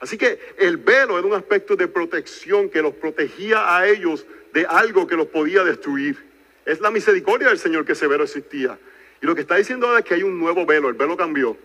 [0.00, 4.66] Así que el velo era un aspecto de protección que los protegía a ellos de
[4.66, 6.18] algo que los podía destruir.
[6.64, 8.76] Es la misericordia del Señor que ese velo existía.
[9.22, 11.56] Y lo que está diciendo ahora es que hay un nuevo velo, el velo cambió.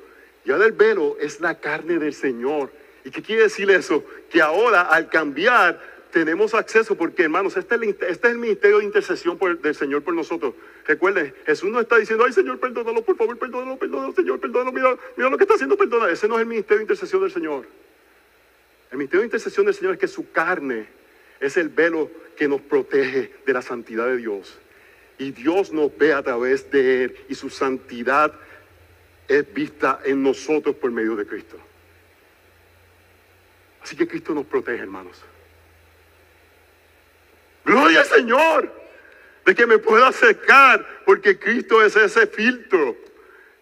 [0.45, 2.71] Y ahora el velo es la carne del Señor.
[3.03, 4.05] ¿Y qué quiere decir eso?
[4.29, 9.39] Que ahora al cambiar tenemos acceso porque, hermanos, este es el, este ministerio de intercesión
[9.63, 10.53] del Señor por nosotros.
[10.85, 14.97] Recuerden, Jesús no está diciendo, ay Señor, perdónalo, por favor, perdónalo, perdónalo, Señor, perdónalo, mira,
[15.15, 16.09] mira lo que está haciendo, perdona.
[16.09, 17.67] Ese no es el ministerio de intercesión del Señor.
[18.91, 20.87] El ministerio de intercesión del Señor es que su carne
[21.39, 24.57] es el velo que nos protege de la santidad de Dios.
[25.17, 28.33] Y Dios nos ve a través de Él y su santidad
[29.27, 31.57] es vista en nosotros por medio de Cristo.
[33.83, 35.21] Así que Cristo nos protege, hermanos.
[37.63, 38.80] Gloria al Señor
[39.45, 42.95] de que me pueda acercar, porque Cristo es ese filtro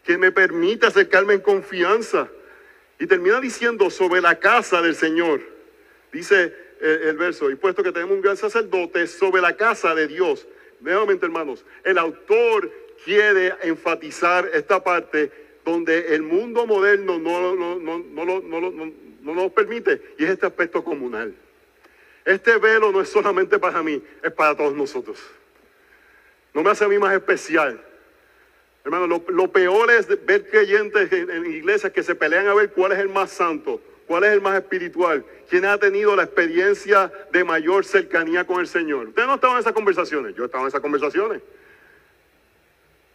[0.04, 2.30] que me permite acercarme en confianza.
[3.00, 5.42] Y termina diciendo sobre la casa del Señor.
[6.12, 10.08] Dice el, el, verso, y puesto que tenemos un gran sacerdote sobre la casa de
[10.08, 10.48] Dios.
[10.82, 12.72] Nuevamente, hermanos, el autor
[13.06, 15.32] quiere enfatizar esta parte
[15.64, 18.72] donde el mundo moderno no, no, no, no,
[19.22, 21.34] no nos permite, y es este aspecto comunal.
[22.26, 25.20] Este velo no es solamente para mí, es para todos nosotros.
[26.54, 27.80] No me hace a mí más especial.
[28.84, 33.00] Hermano, lo, peor es ver creyentes en, iglesias que se pelean a ver cuál es
[33.00, 37.86] el más santo, cuál es el más espiritual, quién ha tenido la experiencia de mayor
[37.86, 39.10] cercanía con el Señor.
[39.10, 41.42] Ustedes no estaban en esas conversaciones, yo estaba en esas conversaciones.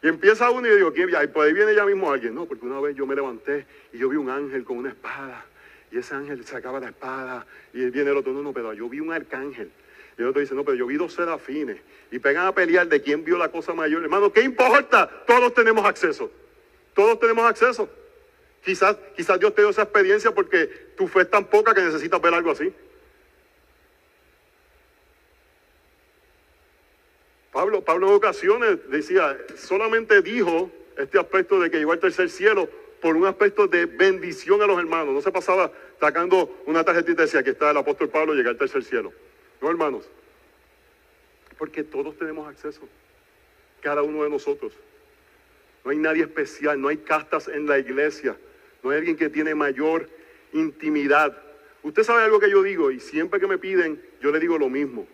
[0.04, 1.08] Y empieza uno y digo, ¿quién?
[1.08, 2.34] Y por ahí viene ya mismo alguien.
[2.34, 5.46] No, porque una vez yo me levanté y yo vi un ángel con una espada.
[5.90, 7.46] Y ese ángel sacaba la espada.
[7.72, 9.70] Y viene el otro, no, no, pero yo vi un arcángel.
[10.16, 11.78] Y el otro dice, no, pero yo vi dos serafines.
[12.10, 14.02] Y pegan a pelear de quién vio la cosa mayor.
[14.02, 15.08] Hermano, ¿qué importa?
[15.26, 16.30] Todos tenemos acceso.
[16.94, 17.88] Todos tenemos acceso.
[18.64, 22.20] Quizás, quizás Dios te dio esa experiencia porque tu fe es tan poca que necesitas
[22.20, 22.72] ver algo así.
[27.52, 32.68] Pablo, Pablo en ocasiones decía, solamente dijo este aspecto de que llegó al tercer cielo
[33.00, 35.14] por un aspecto de bendición a los hermanos.
[35.14, 38.58] No se pasaba sacando una tarjetita y decía, aquí está el apóstol Pablo, llegar al
[38.58, 39.12] tercer cielo.
[39.64, 40.06] No, hermanos.
[41.56, 42.82] Porque todos tenemos acceso.
[43.80, 44.74] Cada uno de nosotros.
[45.82, 48.36] No hay nadie especial, no hay castas en la iglesia.
[48.82, 50.10] No hay alguien que tiene mayor
[50.52, 51.34] intimidad.
[51.82, 54.68] Usted sabe algo que yo digo y siempre que me piden, yo le digo lo
[54.68, 55.06] mismo.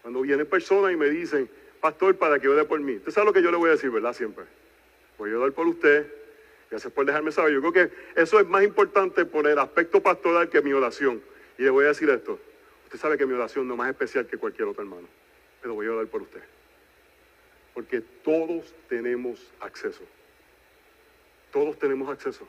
[0.00, 1.50] Cuando vienen personas y me dicen,
[1.82, 2.96] pastor, para que ore por mí.
[2.96, 4.14] Usted sabe lo que yo le voy a decir, ¿verdad?
[4.14, 4.46] Siempre.
[5.18, 6.10] Voy a orar por usted,
[6.70, 7.52] Gracias por dejarme saber.
[7.52, 11.20] Yo creo que eso es más importante por el aspecto pastoral que mi oración.
[11.58, 12.38] Y le voy a decir esto.
[12.88, 15.06] Usted sabe que mi oración no es más especial que cualquier otro hermano.
[15.60, 16.40] Pero voy a orar por usted.
[17.74, 20.00] Porque todos tenemos acceso.
[21.52, 22.48] Todos tenemos acceso.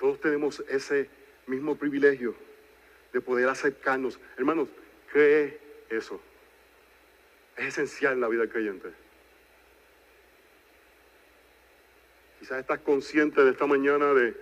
[0.00, 1.10] Todos tenemos ese
[1.46, 2.34] mismo privilegio
[3.12, 4.18] de poder acercarnos.
[4.38, 4.70] Hermanos,
[5.12, 6.18] cree eso.
[7.54, 8.88] Es esencial en la vida creyente.
[12.40, 14.34] Quizás estás consciente de esta mañana de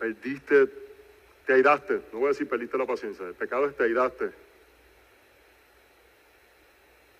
[0.00, 0.87] perdiste,
[1.48, 1.94] te airaste.
[2.12, 3.26] No voy a decir perdiste la paciencia.
[3.26, 4.30] El pecado es te airaste.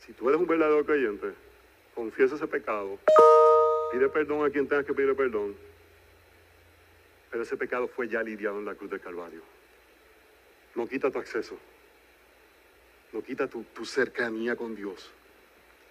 [0.01, 1.33] Si tú eres un verdadero creyente,
[1.95, 2.99] confiesa ese pecado.
[3.91, 5.57] Pide perdón a quien tengas que pedir perdón.
[7.31, 9.41] Pero ese pecado fue ya lidiado en la cruz del Calvario.
[10.75, 11.59] No quita tu acceso.
[13.15, 15.11] No quita tu, tu cercanía con Dios.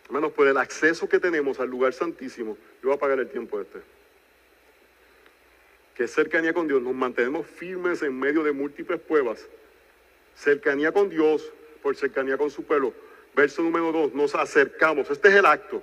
[0.06, 3.60] Hermanos, por el acceso que tenemos al lugar santísimo, yo voy a pagar el tiempo
[3.60, 3.97] este.
[5.98, 9.48] Que es cercanía con Dios, nos mantenemos firmes en medio de múltiples pruebas.
[10.36, 12.94] Cercanía con Dios por cercanía con su pueblo.
[13.36, 15.10] Verso número dos, nos acercamos.
[15.10, 15.82] Este es el acto.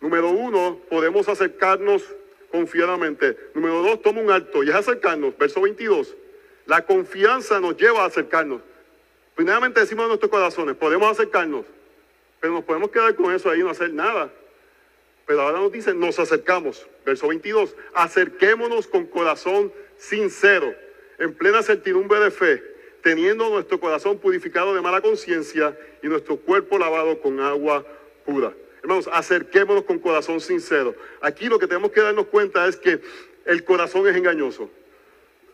[0.00, 2.02] Número uno, podemos acercarnos
[2.50, 3.36] confiadamente.
[3.52, 5.36] Número dos, toma un acto y es acercarnos.
[5.36, 6.16] Verso 22.
[6.64, 8.62] La confianza nos lleva a acercarnos.
[9.34, 11.66] Primeramente decimos a nuestros corazones, podemos acercarnos.
[12.40, 14.32] Pero nos podemos quedar con eso ahí y no hacer nada.
[15.26, 16.86] Pero ahora nos dice, nos acercamos.
[17.04, 20.74] Verso 22, acerquémonos con corazón sincero,
[21.18, 22.62] en plena certidumbre de fe,
[23.02, 27.84] teniendo nuestro corazón purificado de mala conciencia y nuestro cuerpo lavado con agua
[28.24, 28.54] pura.
[28.82, 30.94] Hermanos, acerquémonos con corazón sincero.
[31.20, 33.00] Aquí lo que tenemos que darnos cuenta es que
[33.44, 34.70] el corazón es engañoso.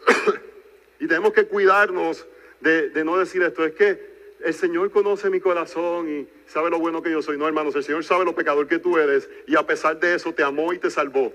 [1.01, 2.27] y tenemos que cuidarnos
[2.61, 3.65] de, de no decir esto.
[3.65, 4.13] Es que
[4.45, 7.39] el Señor conoce mi corazón y sabe lo bueno que yo soy.
[7.39, 10.33] No, hermanos, el Señor sabe lo pecador que tú eres y a pesar de eso
[10.35, 11.33] te amó y te salvó.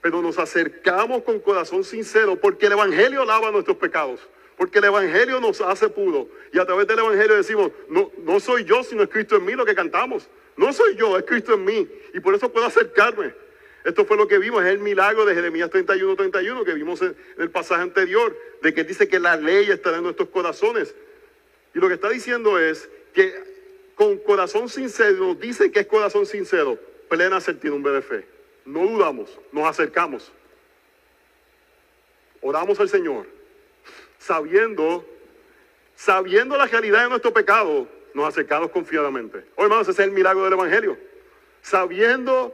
[0.00, 4.20] Pero nos acercamos con corazón sincero porque el Evangelio lava nuestros pecados.
[4.56, 6.28] Porque el Evangelio nos hace puro.
[6.52, 9.54] Y a través del Evangelio decimos, no, no soy yo, sino es Cristo en mí
[9.54, 10.28] lo que cantamos.
[10.56, 11.88] No soy yo, es Cristo en mí.
[12.12, 13.34] Y por eso puedo acercarme.
[13.84, 17.16] Esto fue lo que vimos, es el milagro de Jeremías 31, 31 que vimos en,
[17.36, 20.94] el pasaje anterior, de que dice que la ley está en nuestros corazones.
[21.74, 23.53] Y lo que está diciendo es que
[24.34, 26.76] corazón sincero, dice que es corazón sincero,
[27.08, 28.26] plena certidumbre de fe.
[28.64, 30.32] No dudamos, nos acercamos.
[32.40, 33.26] Oramos al Señor,
[34.18, 35.06] sabiendo,
[35.94, 39.44] sabiendo la realidad de nuestro pecado, nos acercamos confiadamente.
[39.54, 40.98] Oh, hermanos, ese es el milagro del Evangelio.
[41.62, 42.52] Sabiendo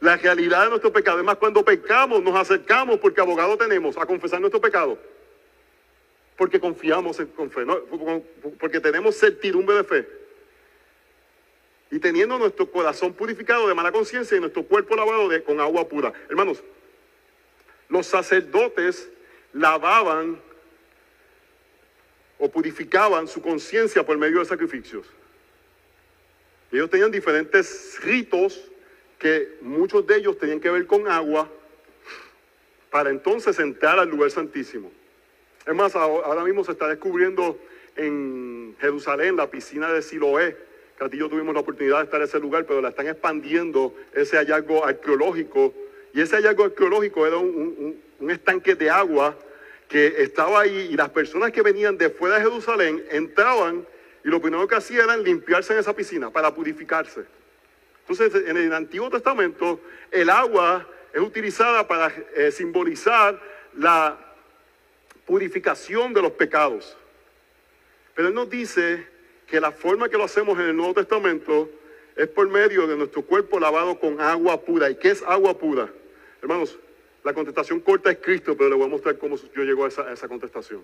[0.00, 1.18] la realidad de nuestro pecado.
[1.18, 4.98] Además, cuando pecamos, nos acercamos porque abogado tenemos a confesar nuestro pecado
[6.36, 7.66] porque confiamos en, con fe,
[8.58, 10.19] porque tenemos certidumbre de fe.
[11.90, 16.12] Y teniendo nuestro corazón purificado de mala conciencia y nuestro cuerpo lavado con agua pura.
[16.28, 16.62] Hermanos,
[17.88, 19.10] los sacerdotes
[19.52, 20.40] lavaban
[22.38, 25.06] o purificaban su conciencia por medio de sacrificios.
[26.72, 28.70] Ellos tenían diferentes ritos
[29.18, 31.50] que muchos de ellos tenían que ver con agua
[32.90, 34.90] para entonces entrar al lugar santísimo.
[35.66, 37.58] Es más, ahora mismo se está descubriendo
[37.96, 40.56] en Jerusalén la piscina de Siloé.
[41.08, 44.36] Que yo tuvimos la oportunidad de estar en ese lugar, pero la están expandiendo ese
[44.36, 45.72] hallazgo arqueológico.
[46.12, 49.34] Y ese hallazgo arqueológico era un, estanque de agua
[49.88, 53.86] que estaba ahí y las personas que venían de fuera de Jerusalén entraban
[54.22, 57.24] y lo primero que hacían era limpiarse en esa piscina para purificarse.
[58.06, 63.40] Entonces, en el Antiguo Testamento, el agua es utilizada para eh, simbolizar
[63.74, 64.18] la
[65.24, 66.94] purificación de los pecados.
[68.14, 69.06] Pero Él nos dice
[69.50, 71.68] que la forma que lo hacemos en el Nuevo Testamento
[72.16, 74.88] es por medio de nuestro cuerpo lavado con agua pura.
[74.88, 75.92] ¿Y qué es agua pura?
[76.40, 76.78] Hermanos,
[77.24, 80.28] la contestación corta es Cristo, pero le voy a mostrar cómo yo llego a esa
[80.28, 80.82] contestación.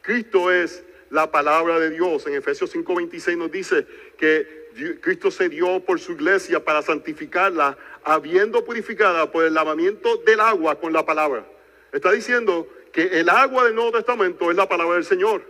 [0.00, 2.26] Cristo es la palabra de Dios.
[2.26, 3.86] En Efesios 5:26 nos dice
[4.16, 4.60] que
[5.00, 10.80] Cristo se dio por su iglesia para santificarla, habiendo purificada por el lavamiento del agua
[10.80, 11.44] con la palabra.
[11.92, 15.42] Está diciendo que el agua del Nuevo Testamento es la palabra del Señor.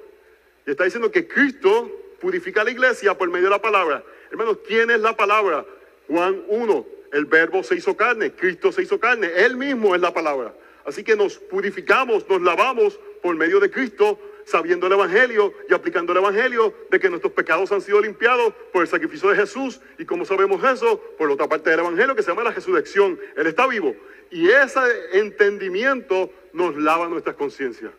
[0.67, 4.05] Y está diciendo que Cristo purifica la iglesia por medio de la palabra.
[4.31, 5.65] Hermanos, ¿quién es la palabra?
[6.07, 10.13] Juan 1, el verbo se hizo carne, Cristo se hizo carne, Él mismo es la
[10.13, 10.55] palabra.
[10.85, 16.13] Así que nos purificamos, nos lavamos por medio de Cristo, sabiendo el Evangelio y aplicando
[16.13, 19.81] el Evangelio de que nuestros pecados han sido limpiados por el sacrificio de Jesús.
[19.99, 21.01] ¿Y cómo sabemos eso?
[21.19, 23.19] Por la otra parte del Evangelio que se llama la resurrección.
[23.37, 23.95] Él está vivo.
[24.31, 24.81] Y ese
[25.13, 27.93] entendimiento nos lava nuestras conciencias.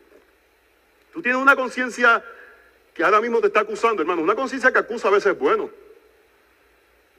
[1.13, 2.24] Tú tienes una conciencia
[2.93, 4.21] que ahora mismo te está acusando, hermano.
[4.21, 5.69] Una conciencia que acusa a veces es bueno.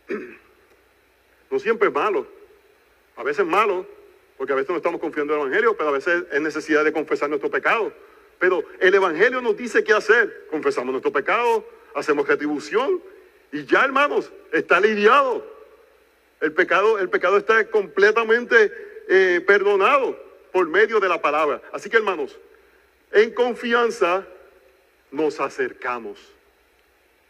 [1.50, 2.26] No siempre es malo.
[3.14, 3.86] A veces es malo,
[4.38, 6.94] porque a veces no estamos confiando en el Evangelio, pero a veces es necesidad de
[6.94, 7.92] confesar nuestro pecado.
[8.38, 10.46] Pero el Evangelio nos dice qué hacer.
[10.50, 13.02] Confesamos nuestro pecado, hacemos retribución
[13.52, 15.46] y ya, hermanos, está lidiado.
[16.40, 18.72] El pecado, el pecado está completamente
[19.08, 20.18] eh, perdonado
[20.50, 21.60] por medio de la palabra.
[21.70, 22.38] Así que, hermanos,
[23.12, 24.26] en confianza
[25.12, 26.18] nos acercamos.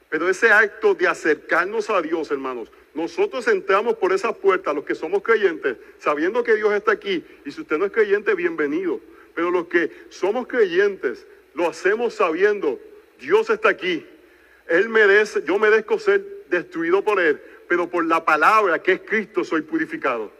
[0.08, 4.94] Pero ese acto de acercarnos a Dios, hermanos, nosotros entramos por esa puerta, los que
[4.94, 7.24] somos creyentes, sabiendo que Dios está aquí.
[7.44, 9.00] Y si usted no es creyente, bienvenido.
[9.34, 12.78] Pero los que somos creyentes, lo hacemos sabiendo,
[13.18, 14.06] Dios está aquí.
[14.68, 19.44] Él merece, yo merezco ser destruido por Él, pero por la palabra que es Cristo
[19.44, 20.30] soy purificado.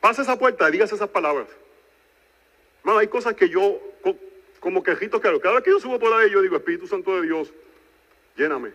[0.00, 1.48] Pasa esa puerta digas esas palabras.
[2.84, 3.80] No, hay cosas que yo,
[4.62, 7.26] como quejitos claro, cada vez que yo subo por ahí, yo digo, Espíritu Santo de
[7.26, 7.52] Dios,
[8.36, 8.70] lléname,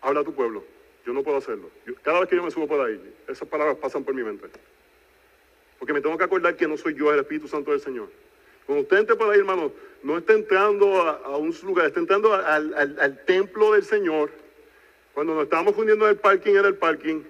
[0.00, 0.62] habla a tu pueblo.
[1.04, 1.68] Yo no puedo hacerlo.
[2.02, 4.46] cada vez que yo me subo por ahí, esas palabras pasan por mi mente.
[5.80, 8.08] Porque me tengo que acordar que no soy yo el Espíritu Santo del Señor.
[8.66, 9.72] Cuando usted entre por ahí, hermano,
[10.04, 14.30] no está entrando a, un lugar, está entrando al, templo del Señor.
[15.12, 17.22] Cuando nos estábamos fundiendo en el parking, era el parking.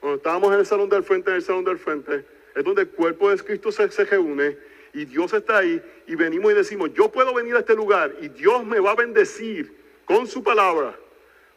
[0.00, 2.24] Cuando estábamos en el salón del frente, en el salón del frente.
[2.54, 4.56] Es donde el cuerpo de Cristo se, se reúne
[4.92, 5.82] y Dios está ahí.
[6.06, 8.96] Y venimos y decimos, yo puedo venir a este lugar y Dios me va a
[8.96, 10.96] bendecir con su palabra.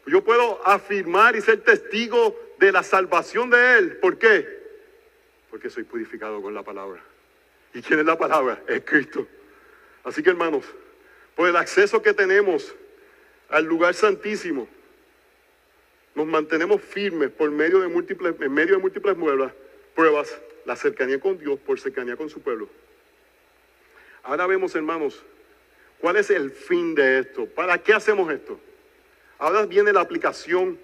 [0.07, 3.97] Yo puedo afirmar y ser testigo de la salvación de Él.
[3.97, 4.65] ¿Por qué?
[5.55, 7.01] porque soy purificado con la palabra.
[7.73, 8.61] ¿Y quién es la palabra?
[8.67, 9.25] Es Cristo.
[10.03, 10.65] Así que hermanos,
[11.33, 12.75] por el acceso que tenemos
[13.47, 14.67] al lugar santísimo,
[16.13, 19.53] nos mantenemos firmes por medio de múltiples, en medio de múltiples pruebas,
[19.95, 22.67] pruebas, la cercanía con Dios por cercanía con su pueblo.
[24.25, 25.23] Ahora vemos, hermanos,
[25.99, 27.45] cuál es el fin de esto.
[27.45, 28.59] ¿Para qué hacemos esto?
[29.37, 30.77] Ahora viene la aplicación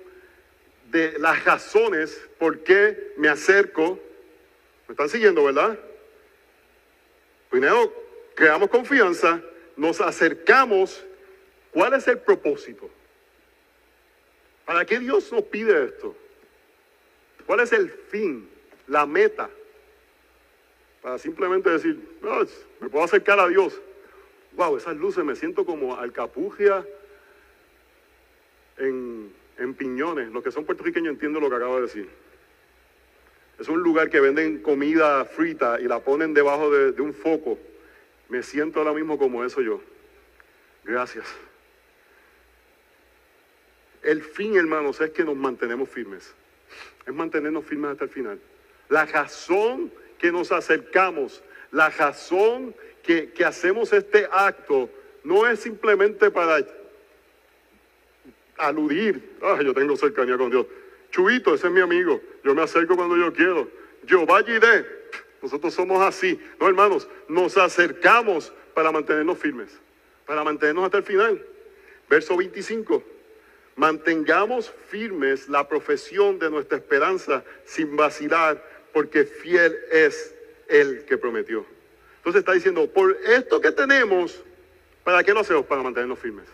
[0.89, 3.99] de las razones por qué me acerco
[4.91, 5.79] ¿Me están siguiendo, verdad?
[7.49, 7.93] Primero,
[8.35, 9.41] creamos confianza,
[9.77, 11.05] nos acercamos.
[11.71, 12.89] ¿Cuál es el propósito?
[14.65, 16.13] ¿Para qué Dios nos pide esto?
[17.45, 18.49] ¿Cuál es el fin,
[18.87, 19.49] la meta?
[21.01, 21.99] Para simplemente decir,
[22.79, 23.81] me puedo acercar a Dios.
[24.53, 26.85] Wow, esas luces me siento como alcapugia
[28.77, 30.31] en, en piñones.
[30.31, 32.09] Los que son puertorriqueños entienden lo que acabo de decir.
[33.61, 37.59] Es un lugar que venden comida frita y la ponen debajo de, un foco.
[38.27, 39.79] Me siento ahora mismo como eso yo.
[40.83, 41.27] Gracias.
[44.01, 46.33] El fin, hermanos, es que nos mantenemos firmes.
[47.05, 48.39] Es mantenernos firmes hasta el final.
[48.89, 54.87] La razón que nos acercamos, la razón que, hacemos este acto,
[55.23, 56.63] no es simplemente para
[58.55, 60.67] aludir, ah, yo tengo cercanía con Dios.
[61.09, 62.21] Chubito, ese es mi amigo.
[62.43, 63.67] Yo me acerco cuando yo quiero.
[64.03, 64.85] Yo vaya de.
[65.41, 66.39] Nosotros somos así.
[66.59, 69.71] No, hermanos, nos acercamos para mantenernos firmes,
[70.27, 71.43] para mantenernos hasta el final.
[72.07, 73.03] Verso 25.
[73.75, 78.63] Mantengamos firmes la profesión de nuestra esperanza sin vacilar,
[78.93, 80.33] porque fiel es
[80.67, 81.65] el que prometió.
[82.17, 84.43] Entonces está diciendo, por esto que tenemos,
[85.03, 85.65] ¿para qué lo hacemos?
[85.65, 86.45] Para mantenernos firmes.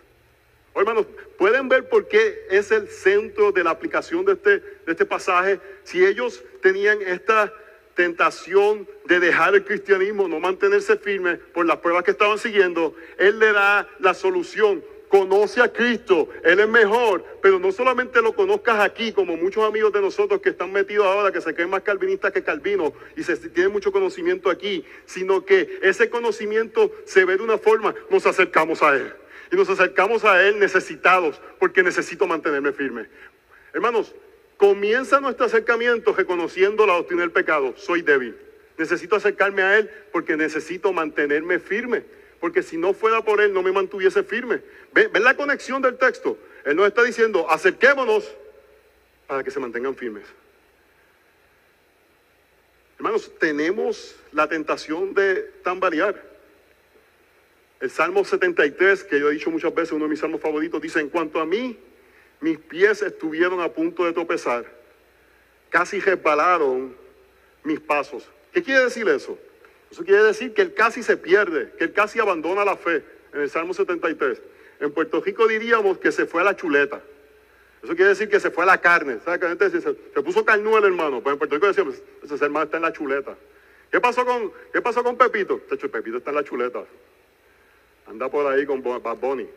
[0.74, 1.08] Oh, hermanos,
[1.38, 5.60] pueden ver por qué es el centro de la aplicación de este, de este pasaje.
[5.84, 7.52] Si ellos tenían esta
[7.96, 13.40] tentación de dejar el cristianismo, no mantenerse firmes por las pruebas que estaban siguiendo, Él
[13.40, 14.84] le da la solución.
[15.10, 19.94] Conoce a Cristo, Él es mejor, pero no solamente lo conozcas aquí, como muchos amigos
[19.94, 23.38] de nosotros que están metidos ahora, que se creen más calvinistas que Calvino y se
[23.38, 28.84] tienen mucho conocimiento aquí, sino que ese conocimiento se ve de una forma, nos acercamos
[28.84, 29.14] a Él
[29.52, 33.08] y nos acercamos a Él necesitados, porque necesito mantenerme firme.
[33.74, 34.14] Hermanos,
[34.58, 37.74] comienza nuestro acercamiento reconociendo la doctrina del pecado.
[37.78, 38.36] Soy débil.
[38.78, 42.04] Necesito acercarme a Él porque necesito mantenerme firme.
[42.40, 44.62] Porque si no fuera por Él, no me mantuviese firme.
[44.94, 46.38] ¿Ven, la conexión del texto?
[46.66, 48.32] Él nos está diciendo, acerquémonos
[49.26, 50.26] para que se mantengan firmes.
[52.98, 56.24] Hermanos, tenemos la tentación de tambalear.
[57.80, 61.00] El Salmo 73, que yo he dicho muchas veces, uno de mis salmos favoritos, dice,
[61.00, 61.78] en cuanto a mí,
[62.40, 64.66] mis pies estuvieron a punto de tropezar,
[65.70, 66.96] casi resbalaron
[67.64, 68.28] mis pasos.
[68.52, 69.38] ¿Qué quiere decir eso?
[69.92, 73.42] Eso quiere decir que él casi se pierde, que él casi abandona la fe en
[73.42, 74.42] el Salmo 73.
[74.80, 77.02] En Puerto Rico diríamos que se fue a la chuleta.
[77.82, 79.20] Eso quiere decir que se fue a la carne.
[79.24, 79.40] ¿Sabes?
[79.40, 81.22] Que gente se, se puso carnuelo, hermano.
[81.22, 83.36] Pues en Puerto Rico decíamos, ese hermano está en la chuleta.
[83.92, 85.62] ¿Qué pasó con, qué pasó con Pepito?
[85.70, 86.84] De hecho, Pepito está en la chuleta.
[88.08, 89.48] Anda por ahí con Bad Bunny.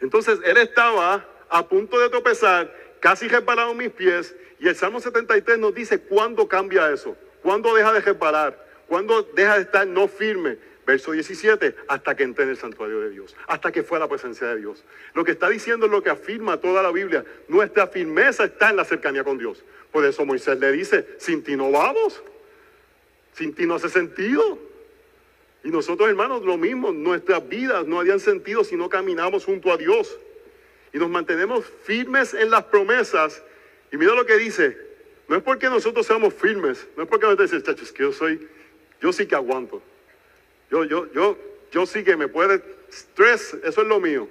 [0.00, 5.58] Entonces, él estaba a punto de tropezar, casi resbalado mis pies, y el Salmo 73
[5.58, 10.56] nos dice cuándo cambia eso, cuándo deja de resbalar, cuándo deja de estar no firme.
[10.86, 14.08] Verso 17, hasta que entré en el santuario de Dios, hasta que fue a la
[14.08, 14.84] presencia de Dios.
[15.12, 17.26] Lo que está diciendo es lo que afirma toda la Biblia.
[17.46, 19.62] Nuestra firmeza está en la cercanía con Dios.
[19.92, 22.22] Por eso Moisés le dice, sin ti no vamos,
[23.34, 24.58] sin ti no hace sentido.
[25.62, 29.76] Y nosotros, hermanos, lo mismo, nuestras vidas no harían sentido si no caminamos junto a
[29.76, 30.18] Dios.
[30.92, 33.42] Y nos mantenemos firmes en las promesas.
[33.92, 34.76] Y mira lo que dice,
[35.28, 38.48] no es porque nosotros seamos firmes, no es porque nosotros decimos, chachos, que yo soy,
[39.00, 39.82] yo sí que aguanto.
[40.70, 41.38] Yo, yo, yo,
[41.70, 44.28] yo sí que me puede, estrés, eso es lo mío.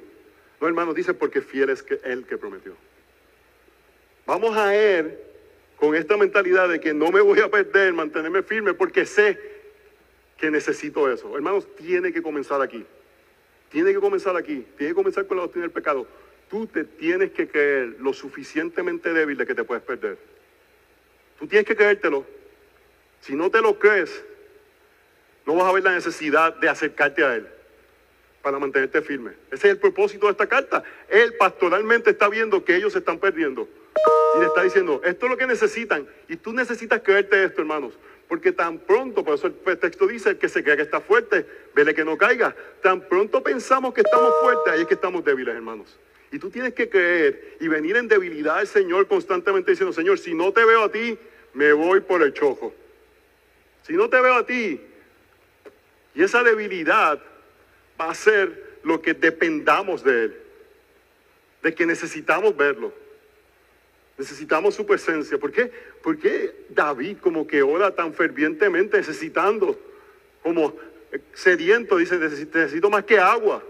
[0.60, 2.76] No, hermanos, dice porque fiel es que Él que prometió.
[4.26, 5.18] Vamos a Él
[5.78, 9.40] con esta mentalidad de que no me voy a perder, mantenerme firme, porque sé
[10.38, 11.36] que necesito eso.
[11.36, 12.86] Hermanos, tiene que comenzar aquí.
[13.70, 14.66] Tiene que comenzar aquí.
[14.78, 16.08] Tiene que comenzar con la doctrina del pecado.
[16.50, 20.18] Tú te tienes que creer lo suficientemente débil de que te puedes perder.
[21.40, 22.26] Tú tienes que creértelo.
[23.22, 24.24] Si no te lo crees,
[25.46, 27.48] no vas a ver la necesidad de acercarte a Él
[28.42, 29.32] para mantenerte firme.
[29.52, 30.84] Ese es el propósito de esta carta.
[31.10, 33.68] Él pastoralmente está viendo que ellos se están perdiendo.
[34.36, 36.08] Y le está diciendo, esto es lo que necesitan.
[36.30, 37.94] Y tú necesitas creerte esto, hermanos.
[38.28, 41.94] Porque tan pronto, por eso el texto dice, que se crea que está fuerte, vele
[41.94, 42.56] que no caiga.
[42.82, 45.98] Tan pronto pensamos que estamos fuertes, ahí es que estamos débiles, hermanos.
[46.32, 50.34] Y tú tienes que creer y venir en debilidad al Señor constantemente diciendo, Señor, si
[50.34, 51.18] no te veo a ti,
[51.54, 52.74] me voy por el chojo.
[53.84, 54.82] Si no te veo a ti,
[56.14, 57.22] y esa debilidad
[58.00, 60.38] va a ser lo que dependamos de Él,
[61.64, 62.94] de que necesitamos verlo.
[64.18, 65.38] Necesitamos su presencia.
[65.38, 65.72] ¿Por qué?
[66.02, 69.80] ¿Por qué David como que ora tan fervientemente necesitando,
[70.42, 70.76] como
[71.34, 73.64] sediento, dice, necesito más que agua,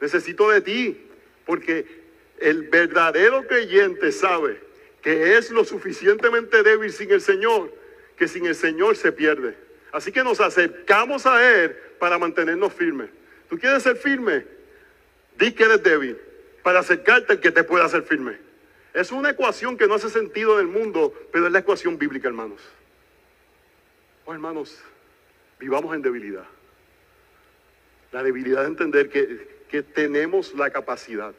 [0.00, 1.06] necesito de ti?
[1.44, 1.97] Porque
[2.40, 4.60] el verdadero creyente sabe
[5.02, 7.72] que es lo suficientemente débil sin el Señor,
[8.16, 9.56] que sin el Señor se pierde.
[9.92, 13.10] Así que nos acercamos a Él para mantenernos firmes.
[13.48, 14.44] ¿Tú quieres ser firme?
[15.38, 16.18] Di que eres débil
[16.62, 18.36] para acercarte al que te pueda hacer firme.
[18.92, 22.28] Es una ecuación que no hace sentido en el mundo, pero es la ecuación bíblica,
[22.28, 22.60] hermanos.
[24.24, 24.78] Oh, hermanos,
[25.58, 26.44] vivamos en debilidad.
[28.12, 31.32] La debilidad de entender que, que tenemos la capacidad.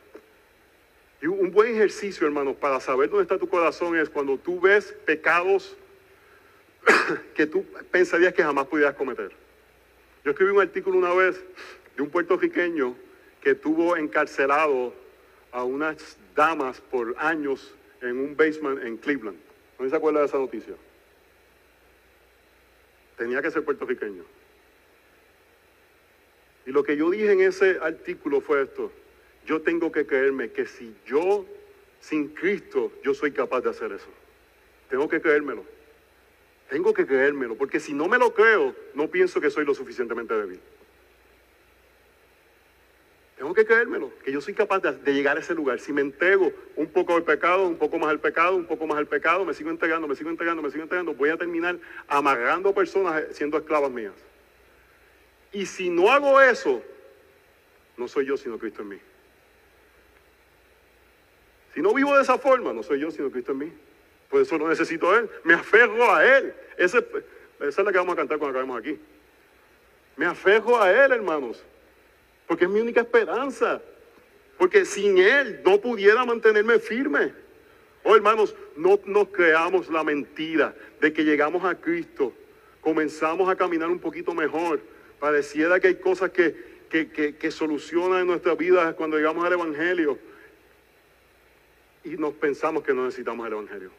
[1.22, 4.95] Y un buen ejercicio, hermanos, para saber dónde está tu corazón es cuando tú ves
[5.05, 5.76] pecados
[7.36, 9.32] que tú pensarías que jamás pudieras cometer.
[10.24, 11.41] Yo escribí un artículo una vez
[11.95, 12.95] de un puertorriqueño
[13.41, 14.93] que tuvo encarcelado
[15.51, 19.38] a unas damas por años en un basement en Cleveland.
[19.78, 20.76] ¿No se acuerda de esa noticia?
[23.17, 24.24] Tenía que ser puertorriqueño.
[26.65, 28.91] Y lo que yo dije en ese artículo fue esto.
[29.46, 31.46] Yo tengo que creerme que si yo,
[32.00, 34.10] sin Cristo, yo soy capaz de hacer eso.
[34.90, 35.64] Tengo que creérmelo.
[36.70, 40.36] Tengo que creérmelo, porque si no me lo creo, no pienso que soy lo suficientemente
[40.36, 40.60] débil.
[43.40, 45.80] Tengo que creérmelo, que yo soy capaz de, llegar a ese lugar.
[45.80, 48.98] Si me entrego un poco al pecado, un poco más al pecado, un poco más
[48.98, 52.74] al pecado, me sigo entregando, me sigo entregando, me sigo entregando, voy a terminar amarrando
[52.74, 54.14] personas siendo esclavas mías.
[55.54, 56.84] Y si no hago eso,
[57.98, 59.00] no soy yo sino Cristo en mí.
[61.74, 63.74] Si no vivo de esa forma, no soy yo sino Cristo en mí.
[64.30, 65.30] Por eso lo necesito a Él.
[65.43, 66.53] Me aferro a Él.
[66.78, 66.99] esa
[67.59, 68.99] es la que vamos a cantar cuando acabemos aquí.
[70.15, 71.63] Me aferro a Él, hermanos.
[72.47, 73.82] Porque es mi única esperanza.
[74.57, 77.32] Porque sin Él no pudiera mantenerme firme.
[78.03, 82.34] Oh, hermanos, no nos creamos la mentira de que llegamos a Cristo,
[82.82, 84.80] comenzamos a caminar un poquito mejor.
[85.20, 86.55] Pareciera que hay cosas que,
[86.89, 90.17] que, que, que solucionan en nuestra vida cuando llegamos al Evangelio.
[92.04, 93.91] Y nos pensamos que no necesitamos el Evangelio.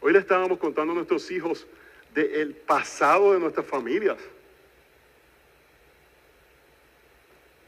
[0.00, 1.66] Hoy le estábamos contando a nuestros hijos
[2.14, 4.18] del pasado de nuestras familias.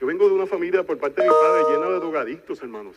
[0.00, 2.96] Yo vengo de una familia por parte de mi padre llena de drogadictos, hermanos.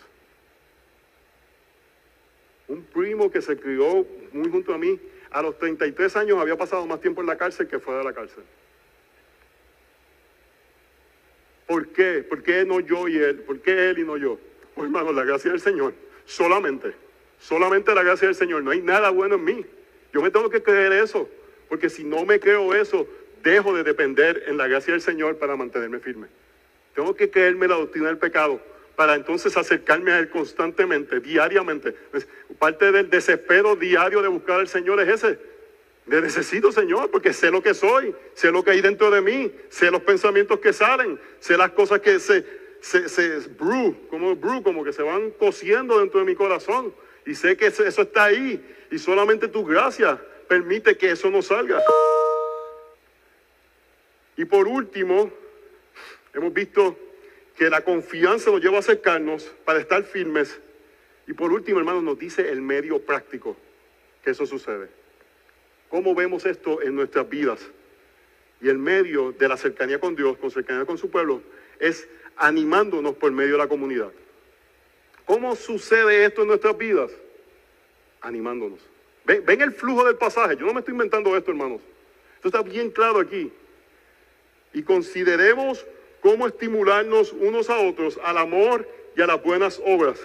[2.68, 6.86] Un primo que se crió muy junto a mí a los 33 años había pasado
[6.88, 8.44] más tiempo en la cárcel que fuera de la cárcel.
[11.68, 12.24] ¿Por qué?
[12.28, 13.42] ¿Por qué no yo y él?
[13.42, 14.40] ¿Por qué él y no yo?
[14.74, 15.94] Pues hermano, la gracia del Señor.
[16.26, 16.94] Solamente.
[17.40, 18.64] Solamente la gracia del Señor.
[18.64, 19.66] No hay nada bueno en mí.
[20.14, 21.30] Yo me tengo que creer eso.
[21.70, 23.08] Porque si no me creo eso,
[23.44, 26.28] dejo de depender en la gracia del Señor para mantenerme firme.
[26.94, 28.60] Tengo que creerme la doctrina del pecado
[28.96, 31.96] para entonces acercarme a Él constantemente, diariamente.
[32.58, 35.40] Parte del desespero diario de buscar al Señor es ese.
[36.06, 39.52] Me necesito, Señor, porque sé lo que soy, sé lo que hay dentro de mí,
[39.70, 42.46] sé los pensamientos que salen, sé las cosas que se,
[42.86, 46.94] se, se brew, como brew, como que se van cociendo dentro de mi corazón.
[47.26, 48.64] Y sé que eso está ahí.
[48.92, 51.82] Y solamente tu gracia permite que eso no salga.
[54.38, 55.32] Y por último,
[56.36, 56.96] hemos visto
[57.58, 60.60] que la confianza nos lleva a acercarnos para estar firmes.
[61.26, 63.58] Y por último, hermanos, nos dice el medio práctico
[64.24, 64.90] que eso sucede.
[65.90, 67.66] ¿Cómo vemos esto en nuestras vidas?
[68.62, 71.42] Y el medio de la cercanía con Dios, con cercanía con su pueblo,
[71.80, 72.08] es
[72.38, 74.12] animándonos por medio de la comunidad.
[75.26, 77.12] ¿Cómo sucede esto en nuestras vidas?
[78.22, 78.80] Animándonos.
[79.26, 80.56] Ven, el flujo del pasaje.
[80.56, 81.82] Yo no me estoy inventando esto, hermanos.
[82.36, 83.52] Esto está bien claro aquí.
[84.74, 85.86] Y consideremos
[86.22, 90.20] cómo estimularnos unos a otros al amor y a las buenas obras.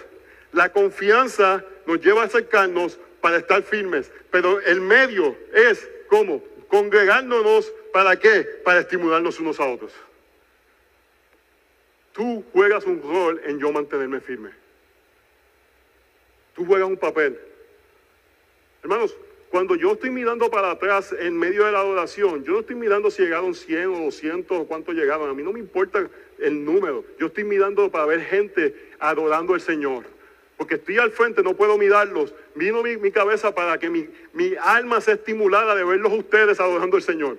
[0.51, 7.71] La confianza nos lleva a acercarnos para estar firmes, pero el medio es cómo congregándonos
[7.91, 8.43] para qué?
[8.63, 9.93] Para estimularnos unos a otros.
[12.13, 14.51] Tú juegas un rol en yo mantenerme firme.
[16.53, 17.39] Tú juegas un papel.
[18.83, 19.15] Hermanos,
[19.49, 23.11] cuando yo estoy mirando para atrás en medio de la adoración, yo no estoy mirando
[23.11, 25.29] si llegaron 100 o 200 o cuántos llegaron.
[25.29, 26.09] A mí no me importa
[26.39, 27.05] el número.
[27.19, 30.05] Yo estoy mirando para ver gente adorando al Señor.
[30.57, 32.33] Porque estoy al frente, no puedo mirarlos.
[32.55, 36.97] Vino mi, mi cabeza para que mi, mi alma sea estimulada de verlos ustedes adorando
[36.97, 37.37] al Señor.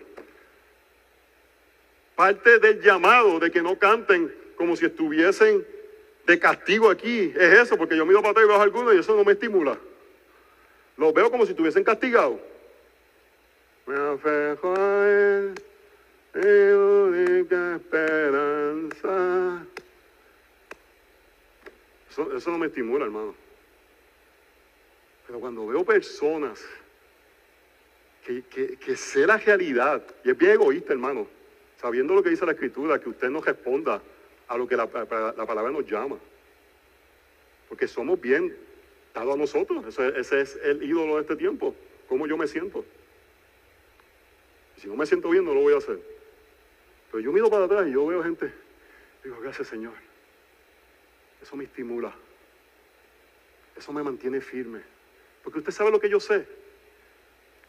[2.15, 5.67] Parte del llamado de que no canten como si estuviesen
[6.25, 8.99] de castigo aquí es eso, porque yo miro para atrás y veo a algunos y
[8.99, 9.77] eso no me estimula.
[10.97, 12.39] Los veo como si estuviesen castigados.
[13.87, 15.55] Me afejo a él,
[16.33, 19.67] única esperanza.
[22.09, 23.35] Eso, eso no me estimula, hermano.
[25.27, 26.65] Pero cuando veo personas
[28.25, 31.27] que, que, que sé la realidad, y es bien egoísta, hermano,
[31.81, 34.01] sabiendo lo que dice la Escritura, que usted no responda
[34.53, 36.19] a lo que la, la, la palabra nos llama.
[37.69, 38.55] Porque somos bien
[39.15, 39.87] dado a nosotros.
[39.87, 41.75] Ese, ese, es el ídolo de este tiempo.
[42.07, 42.85] Cómo yo me siento.
[44.77, 45.99] Y si no me siento bien, no lo voy a hacer.
[47.11, 48.53] Pero yo miro para atrás y yo veo gente.
[49.25, 49.95] Digo, gracias Señor.
[51.41, 52.13] Eso me estimula.
[53.75, 54.83] Eso me mantiene firme.
[55.43, 56.47] Porque usted sabe lo que yo sé.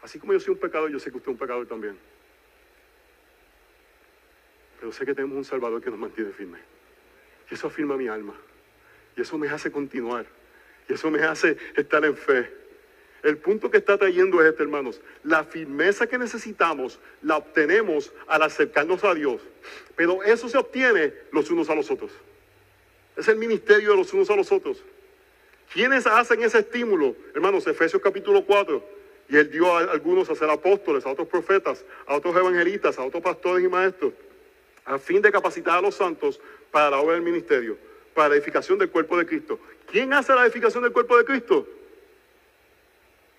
[0.02, 1.98] Así como yo soy un pecador, yo sé que usted es un pecador también.
[4.82, 6.73] Pero sé que tenemos un Salvador que nos mantiene firme.
[7.50, 8.34] Y eso afirma mi alma.
[9.16, 10.26] Y eso me hace continuar.
[10.88, 12.52] Y eso me hace estar en fe.
[13.24, 15.02] El punto que está trayendo es este, hermanos.
[15.24, 19.42] La firmeza que necesitamos la obtenemos al acercarnos a Dios.
[19.96, 22.12] Pero eso se obtiene los unos a los otros.
[23.16, 24.84] Es el ministerio de los unos a los otros.
[25.72, 27.16] ¿Quiénes hacen ese estímulo?
[27.34, 28.84] Hermanos, Efesios capítulo 4.
[29.30, 33.06] Y él dio a algunos a ser apóstoles, a otros profetas, a otros evangelistas, a
[33.06, 34.14] otros pastores y maestros,
[34.86, 36.40] a fin de capacitar a los santos
[36.72, 37.78] para la obra del ministerio,
[38.14, 39.60] para la edificación del cuerpo de Cristo.
[39.90, 41.68] ¿Quién hace la edificación del cuerpo de Cristo?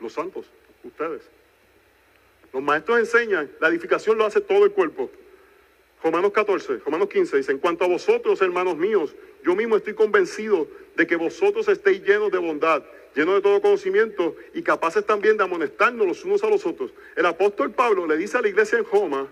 [0.01, 0.47] Los santos,
[0.83, 1.23] ustedes.
[2.53, 5.11] Los maestros enseñan, la edificación lo hace todo el cuerpo.
[6.03, 10.69] Romanos 14, Romanos 15 dice, en cuanto a vosotros, hermanos míos, yo mismo estoy convencido
[10.97, 12.83] de que vosotros estéis llenos de bondad,
[13.15, 16.93] llenos de todo conocimiento y capaces también de amonestarnos los unos a los otros.
[17.17, 19.29] El apóstol Pablo le dice a la iglesia en Roma,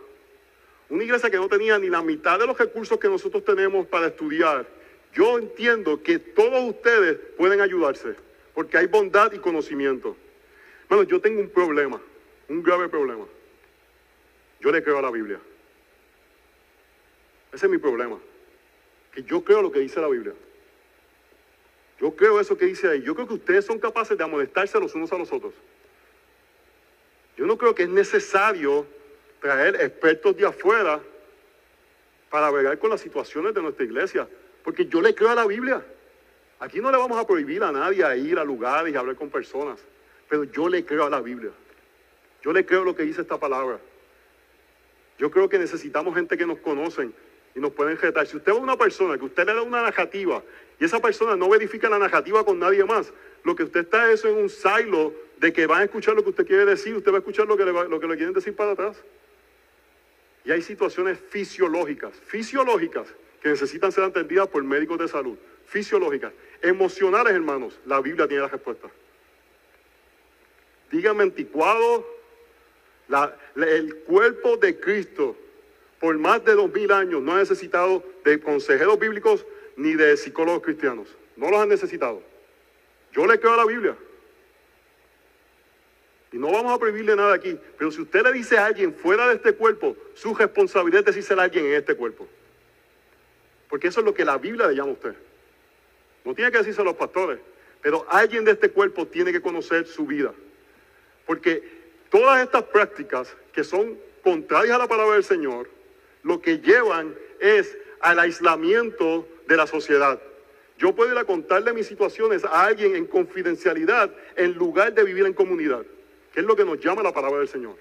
[0.92, 4.08] una iglesia que no tenía ni la mitad de los recursos que nosotros tenemos para
[4.08, 4.68] estudiar,
[5.14, 8.14] yo entiendo que todos ustedes pueden ayudarse,
[8.52, 10.14] porque hay bondad y conocimiento.
[10.90, 11.98] Bueno, yo tengo un problema,
[12.46, 13.24] un grave problema.
[14.60, 15.40] Yo le creo a la Biblia.
[17.54, 18.18] Ese es mi problema.
[19.12, 20.34] Que yo creo lo que dice la Biblia.
[21.98, 23.00] Yo creo eso que dice ahí.
[23.00, 25.54] Yo creo que ustedes son capaces de amonestarse los unos a los otros.
[27.38, 28.86] Yo no creo que es necesario
[29.42, 31.00] traer expertos de afuera
[32.30, 34.28] para bregar con las situaciones de nuestra iglesia.
[34.62, 35.82] Porque yo le creo a la Biblia.
[36.60, 39.28] Aquí no le vamos a prohibir a nadie a ir a lugares y hablar con
[39.30, 39.80] personas.
[40.28, 41.50] Pero yo le creo a la Biblia.
[42.42, 43.78] Yo le creo lo que dice esta palabra.
[45.18, 47.12] Yo creo que necesitamos gente que nos conocen
[47.54, 48.26] y nos pueden retar.
[48.26, 50.42] Si usted a una persona que usted le da una narrativa
[50.78, 53.12] y esa persona no verifica la narrativa con nadie más,
[53.42, 56.30] lo que usted está es en un silo de que van a escuchar lo que
[56.30, 58.72] usted quiere decir, usted va a escuchar lo que lo que le quieren decir para
[58.72, 58.96] atrás.
[60.44, 63.06] Y hay situaciones fisiológicas, fisiológicas,
[63.40, 65.36] que necesitan ser atendidas por médicos de salud,
[65.66, 66.32] fisiológicas.
[66.62, 68.88] Emocionales, hermanos, la Biblia tiene la respuesta.
[70.90, 72.06] Dígame anticuado,
[73.56, 75.36] el cuerpo de Cristo
[76.02, 80.62] por más de dos mil años no ha necesitado de consejeros bíblicos ni de psicólogos
[80.62, 81.08] cristianos.
[81.36, 82.20] No los han necesitado.
[83.12, 83.96] Yo le creo a la Biblia.
[86.32, 87.58] Y no vamos a prohibirle nada aquí.
[87.78, 91.34] Pero si usted le dice a alguien fuera de este cuerpo, su responsabilidad es decirse
[91.34, 92.26] a alguien en este cuerpo.
[93.68, 95.14] Porque eso es lo que la Biblia le llama a usted.
[96.24, 97.38] No tiene que decirse a los pastores.
[97.82, 100.32] Pero alguien de este cuerpo tiene que conocer su vida.
[101.26, 101.62] Porque
[102.10, 105.68] todas estas prácticas que son contrarias a la palabra del Señor,
[106.22, 110.20] lo que llevan es al aislamiento de la sociedad.
[110.78, 115.26] Yo puedo ir a contarle mis situaciones a alguien en confidencialidad en lugar de vivir
[115.26, 115.84] en comunidad,
[116.32, 117.76] que es lo que nos llama la palabra del Señor.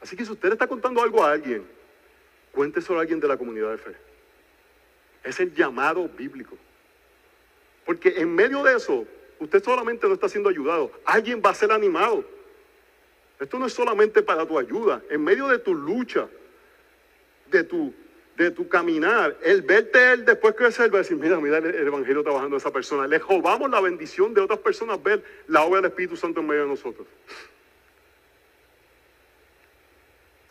[0.00, 1.66] Así que si usted está contando algo a alguien,
[2.52, 3.96] cuénteselo a alguien de la comunidad de fe.
[5.22, 6.56] Es el llamado bíblico.
[7.86, 9.06] Porque en medio de eso,
[9.38, 12.24] usted solamente no está siendo ayudado, alguien va a ser animado.
[13.40, 16.28] Esto no es solamente para tu ayuda, en medio de tu lucha,
[17.50, 17.94] de tu,
[18.36, 22.22] de tu caminar, el verte él después crecer, va a decir, mira, mira el, Evangelio
[22.22, 23.06] trabajando a esa persona.
[23.06, 26.62] Le robamos la bendición de otras personas ver la obra del Espíritu Santo en medio
[26.62, 27.06] de nosotros.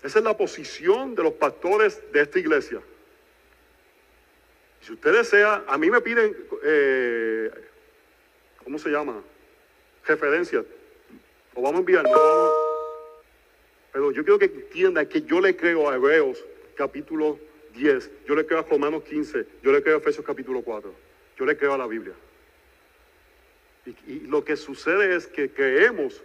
[0.02, 2.82] Esa es la posición de los pastores de esta iglesia.
[4.82, 7.50] Si usted desea, a mí me piden, eh,
[8.64, 9.22] ¿cómo se llama?
[10.06, 10.66] Referencias.
[11.54, 12.06] O vamos a enviar,
[13.94, 16.44] Pero yo quiero que entienda que yo le creo a Hebreos
[16.76, 17.40] capítulo
[17.74, 20.94] 10, yo le creo a Romanos 15, yo le creo a Efesios capítulo 4,
[21.38, 22.14] yo le creo a la Biblia.
[24.08, 26.24] Y, lo que sucede es que creemos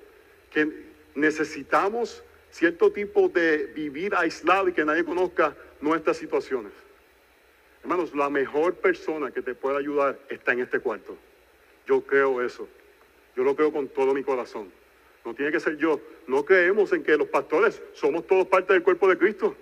[0.52, 0.70] que
[1.14, 6.72] necesitamos cierto tipo de vivir aislado y que nadie conozca nuestras situaciones.
[7.82, 11.16] Hermanos, la mejor persona que te pueda ayudar está en este cuarto.
[11.86, 12.68] Yo creo eso.
[13.36, 14.70] Yo lo creo con todo mi corazón.
[15.24, 16.00] No tiene que ser yo.
[16.26, 19.56] No creemos en que los pastores somos todos parte del cuerpo de Cristo.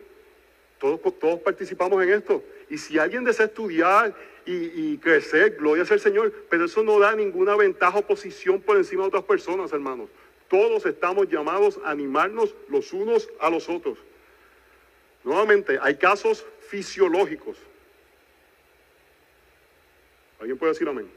[0.79, 1.01] Todos,
[1.41, 2.45] participamos en esto.
[2.68, 4.14] Y si alguien desea estudiar
[4.45, 8.77] y, crecer, gloria sea el Señor, pero eso no da ninguna ventaja o posición por
[8.77, 10.09] encima de otras personas, hermanos.
[10.49, 13.99] Todos estamos llamados a animarnos los unos a los otros.
[15.24, 17.57] Nuevamente, hay casos fisiológicos.
[20.39, 21.11] ¿Alguien puede decir amén?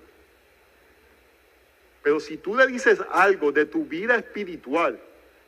[2.01, 4.99] Pero si tú le dices algo de tu vida espiritual,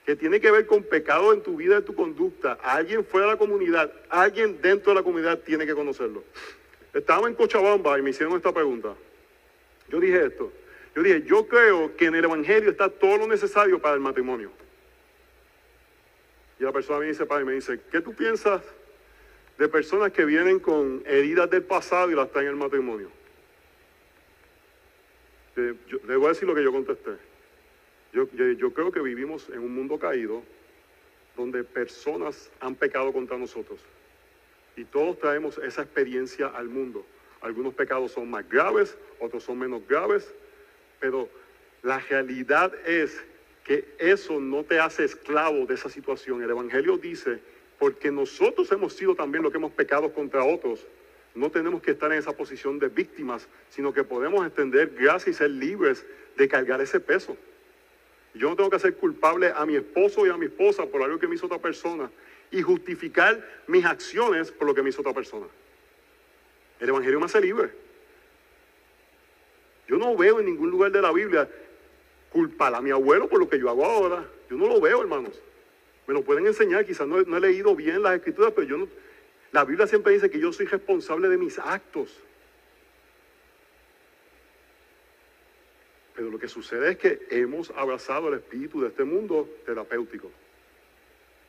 [0.06, 3.34] que tiene que ver con pecado en tu vida, en tu conducta, alguien fuera de
[3.34, 6.24] la comunidad, alguien dentro de la comunidad tiene que conocerlo.
[6.94, 8.96] Estaba en Cochabamba y me hicieron esta pregunta.
[9.90, 10.52] Yo dije esto.
[10.96, 14.52] Yo dije, yo creo que en el Evangelio está todo lo necesario para el matrimonio.
[16.60, 18.62] Y la persona me dice, padre, me dice, ¿qué tú piensas
[19.58, 23.10] de personas que vienen con heridas del pasado y las traen en el matrimonio?
[25.56, 25.76] Eh,
[26.08, 27.12] le voy a decir lo que yo contesté.
[28.14, 30.44] Yo, creo que vivimos en un mundo caído
[31.38, 33.80] donde personas han pecado contra nosotros.
[34.76, 37.06] Y todos traemos esa experiencia al mundo.
[37.40, 40.34] Algunos pecados son más graves, otros son menos graves,
[41.00, 41.30] pero
[41.84, 43.24] la realidad es
[43.64, 46.42] que eso no te hace esclavo de esa situación.
[46.44, 47.40] El Evangelio dice,
[47.80, 50.86] porque nosotros hemos sido también los que hemos pecado contra otros,
[51.34, 55.34] no tenemos que estar en esa posición de víctimas, sino que podemos extender gracia y
[55.34, 56.06] ser libres
[56.38, 57.38] de cargar ese peso.
[58.34, 61.20] Yo no tengo que ser culpable a mi esposo y a mi esposa por algo
[61.20, 62.10] que me hizo otra persona
[62.50, 65.48] y justificar mis acciones por lo que me hizo otra persona.
[66.80, 67.70] El Evangelio me hace libre.
[69.88, 71.50] Yo no veo en ningún lugar de la Biblia
[72.30, 74.26] culpar a mi abuelo por lo que yo hago ahora.
[74.50, 75.40] Yo no lo veo, hermanos.
[76.08, 78.88] Me lo pueden enseñar, quizás no he leído bien las escrituras, pero yo no,
[79.52, 82.18] la Biblia siempre dice que yo soy responsable de mis actos.
[86.22, 90.30] Pero lo que sucede es que hemos abrazado el espíritu de este mundo terapéutico.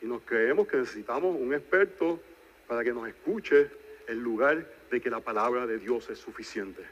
[0.01, 2.19] Y nos creemos que necesitamos un experto
[2.67, 3.69] para que nos escuche
[4.09, 6.83] en lugar de que la palabra de Dios es suficiente.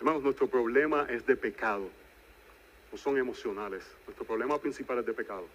[0.00, 1.88] Hermanos, nuestro problema es de pecado,
[2.90, 3.86] no son emocionales.
[4.04, 5.46] Nuestro problema principal es de pecado.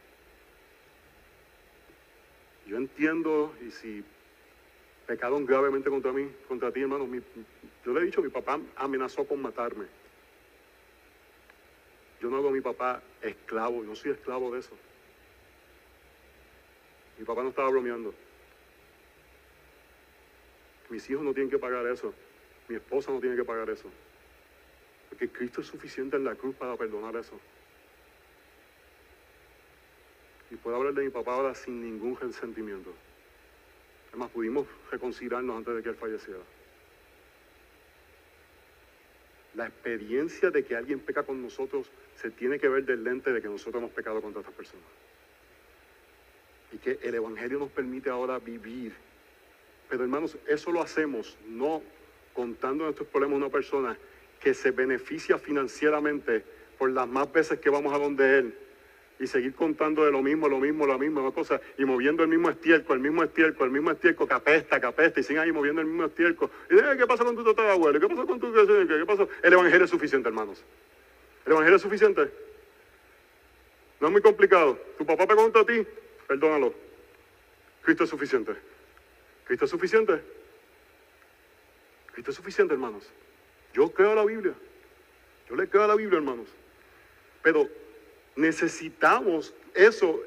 [2.65, 4.05] Yo entiendo, y si
[5.05, 7.05] pecaron gravemente contra mí, contra ti, hermano,
[7.85, 9.85] yo le he dicho, mi papá amenazó con matarme.
[12.19, 14.75] Yo no hago a mi papá esclavo, yo soy esclavo de eso.
[17.19, 18.11] Mi papá no estaba bromeando.
[20.89, 22.11] Mis hijos no tienen que pagar eso.
[22.67, 23.89] Mi esposa no tiene que pagar eso.
[25.09, 27.39] Porque Cristo es suficiente en la cruz para perdonar eso.
[30.49, 32.91] Y puedo hablar de mi papá ahora sin ningún resentimiento.
[34.09, 36.39] Además, pudimos reconciliarnos antes de que él falleciera.
[39.55, 43.41] La experiencia de que alguien peca con nosotros se tiene que ver del lente de
[43.41, 44.85] que nosotros hemos pecado contra otras personas.
[46.71, 48.93] Y que el Evangelio nos permite ahora vivir.
[49.89, 51.81] Pero hermanos, eso lo hacemos no
[52.33, 53.97] contando nuestros problemas a una persona
[54.41, 56.43] que se beneficia financieramente
[56.77, 58.64] por las más veces que vamos a donde Él
[59.19, 62.49] y seguir contando de lo mismo, lo mismo, lo mismo, cosa, y moviendo el mismo
[62.49, 65.81] estiércol, el mismo estiércol, el mismo estiércol que apesta, que apesta, y siguen ahí moviendo
[65.81, 66.49] el mismo estiércol.
[66.69, 67.99] Y ¿qué pasa con tu abuelo?
[67.99, 69.27] ¿Qué pasa con tu qué, pasa?
[69.41, 70.63] El evangelio es suficiente, hermanos.
[71.45, 72.29] El evangelio es suficiente.
[74.01, 74.77] No es muy complicado.
[74.97, 75.85] Tu papá pegó contra ti,
[76.27, 76.73] perdónalo.
[77.83, 78.53] Cristo es suficiente.
[79.45, 80.21] Cristo es suficiente.
[82.11, 83.09] Cristo es suficiente, hermanos.
[83.73, 84.53] Yo creo a la Biblia.
[85.49, 86.47] Yo le creo a la Biblia, hermanos.
[87.43, 87.69] Pero
[88.35, 90.19] necesitamos eso,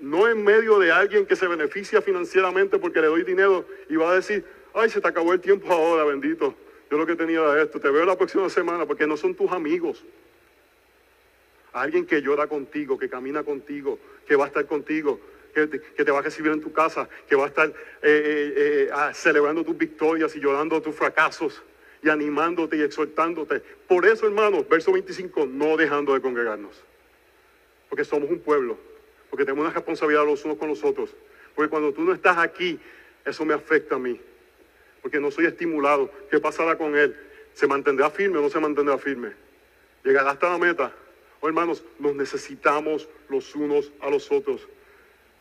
[0.00, 4.10] no en medio de alguien que se beneficia financieramente porque le doy dinero y va
[4.10, 4.44] a decir,
[4.74, 6.54] ay, se te acabó el tiempo ahora, bendito.
[6.90, 9.50] Yo lo que tenía era esto, te veo la próxima semana porque no son tus
[9.50, 10.04] amigos.
[11.72, 15.18] Alguien que llora contigo, que camina contigo, que va a estar contigo,
[15.54, 18.90] que te, va a recibir en tu casa, que va a estar eh, eh, eh,
[18.92, 21.62] ah, celebrando tus victorias y llorando tus fracasos
[22.02, 23.62] y animándote y exhortándote.
[23.86, 26.82] Por eso, hermanos, verso 25, no dejando de congregarnos.
[27.92, 28.78] Porque somos un pueblo,
[29.28, 31.14] porque tenemos una responsabilidad los unos con los otros.
[31.54, 32.80] Porque cuando tú no estás aquí,
[33.22, 34.18] eso me afecta a mí.
[35.02, 36.10] Porque no soy estimulado.
[36.30, 37.14] ¿Qué pasará con él?
[37.52, 39.32] ¿Se mantendrá firme o no se mantendrá firme?
[40.04, 40.90] ¿Llegará hasta la meta?
[41.40, 44.66] Oh, hermanos, nos necesitamos los unos a los otros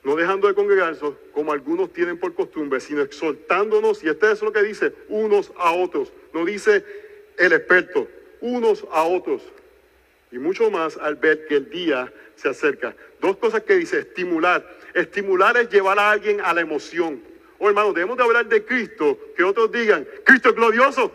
[0.03, 4.51] no dejando de congregarse como algunos tienen por costumbre, sino exhortándonos, y este es lo
[4.51, 6.83] que dice, unos a otros, no dice
[7.37, 8.07] el experto,
[8.41, 9.43] unos a otros,
[10.31, 12.95] y mucho más al ver que el día se acerca.
[13.19, 14.65] Dos cosas que dice, estimular.
[14.93, 17.21] Estimular es llevar a alguien a la emoción.
[17.59, 21.11] Oh hermano, debemos de hablar de Cristo, que otros digan, Cristo es glorioso.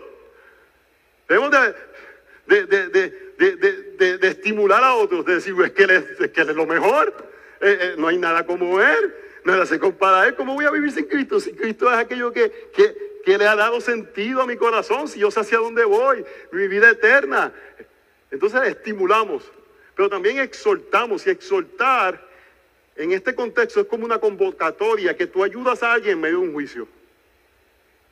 [1.29, 6.67] Debemos de, de, estimular a otros, de decir, es que es, que él es lo
[6.67, 7.12] mejor.
[7.61, 9.14] Eh, eh, no hay nada como Él,
[9.45, 10.35] nada se compara a Él.
[10.37, 11.41] ¿Cómo voy a vivir sin Cristo?
[11.41, 12.71] Si Cristo es aquello que,
[13.25, 16.69] que, le ha dado sentido a mi corazón, si yo sé hacia dónde voy, mi
[16.69, 17.53] vida eterna.
[18.31, 19.45] Entonces estimulamos,
[19.95, 22.27] pero también exhortamos y exhortar
[22.97, 26.47] en este contexto es como una convocatoria que tú ayudas a alguien en medio de
[26.47, 26.89] un juicio.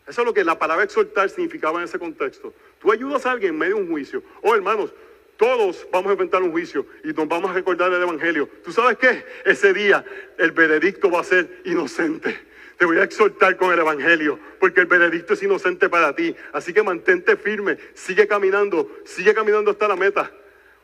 [0.07, 2.53] Eso es lo que la palabra exhortar significaba en ese contexto.
[2.81, 4.23] Tú ayudas a alguien en medio de un juicio.
[4.43, 4.93] Oh, hermanos,
[5.39, 8.49] todos vamos a enfrentar un juicio y nos vamos a recordar el Evangelio.
[8.63, 9.25] ¿Tú sabes qué?
[9.47, 10.05] Ese día
[10.37, 12.39] el veredicto va a ser inocente.
[12.79, 16.35] Te voy a exhortar con el Evangelio, porque el veredicto es inocente para ti.
[16.53, 20.31] Así que mantente firme, sigue caminando, sigue caminando hasta la meta.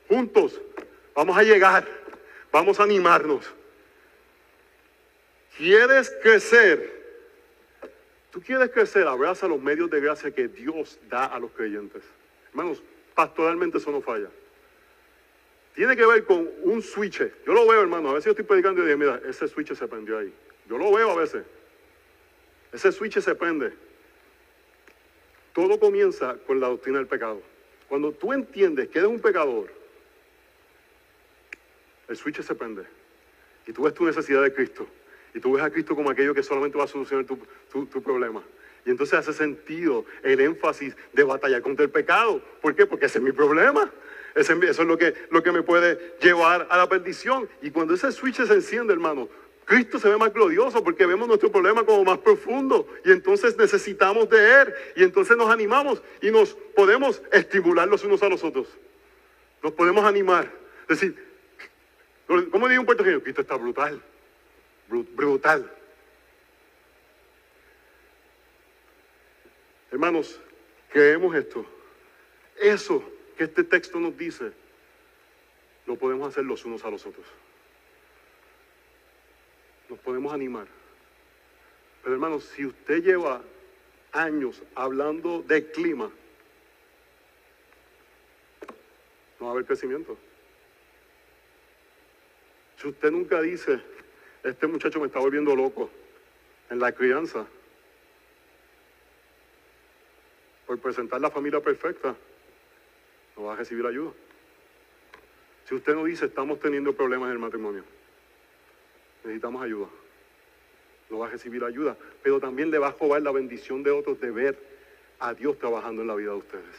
[0.09, 0.61] Juntos
[1.15, 1.87] vamos a llegar,
[2.53, 3.53] vamos a animarnos.
[5.57, 7.01] ¿Quieres crecer?
[8.31, 12.03] Tú quieres crecer, abraza los medios de gracia que Dios da a los creyentes.
[12.51, 12.83] Hermanos,
[13.15, 14.29] pastoralmente eso no falla.
[15.75, 17.19] Tiene que ver con un switch.
[17.47, 18.11] Yo lo veo, hermano.
[18.11, 20.33] A veces yo estoy predicando y digo, mira, ese switch se prendió ahí.
[20.69, 21.45] Yo lo veo a veces.
[22.73, 23.73] Ese switch se prende.
[25.53, 27.43] Todo comienza con la doctrina del pecado.
[27.89, 29.73] Cuando tú entiendes que eres un pecador,
[32.09, 32.85] el switch se prende.
[33.67, 34.87] Y tú ves tu necesidad de Cristo.
[35.35, 37.39] Y tú ves a Cristo como aquello que solamente va a solucionar tu,
[37.87, 38.43] tu problema.
[38.85, 42.43] Y entonces hace sentido el énfasis de batallar contra el pecado.
[42.61, 42.87] ¿Por qué?
[42.87, 43.91] Porque ese es mi problema.
[44.35, 47.49] eso es lo que, lo que me puede llevar a la perdición.
[47.63, 49.29] Y cuando ese switch se enciende, hermano,
[49.65, 52.89] Cristo se ve más glorioso porque vemos nuestro problema como más profundo.
[53.05, 54.75] Y entonces necesitamos de Él.
[54.97, 58.67] Y entonces nos animamos y nos podemos estimular los unos a los otros.
[59.63, 60.51] Nos podemos animar.
[60.89, 61.15] Decir,
[62.51, 63.23] ¿cómo digo un puertorriqueño?
[63.23, 64.03] Cristo está brutal.
[64.89, 65.71] Brutal.
[69.93, 70.41] Hermanos,
[70.91, 71.65] creemos esto.
[72.57, 73.03] Eso
[73.37, 74.53] que este texto nos dice,
[75.87, 77.27] lo podemos hacer los unos a los otros.
[79.91, 80.69] Nos podemos animar.
[82.03, 83.43] Pero hermanos, si usted lleva
[84.13, 86.11] años hablando de clima,
[89.39, 90.17] no va a haber crecimiento.
[92.77, 93.81] Si usted nunca dice,
[94.45, 95.91] este muchacho me está volviendo loco
[96.71, 97.47] en la crianza,
[100.67, 102.15] por presentar la familia perfecta,
[103.37, 104.13] no va a recibir ayuda.
[105.65, 107.85] Si usted no dice, estamos teniendo problemas en el matrimonio,
[109.25, 109.87] necesitamos ayuda,
[111.11, 114.21] no va a recibir ayuda, pero también le va a jobar la bendición de otros
[114.21, 114.59] de ver
[115.19, 116.77] a Dios trabajando en la vida de ustedes.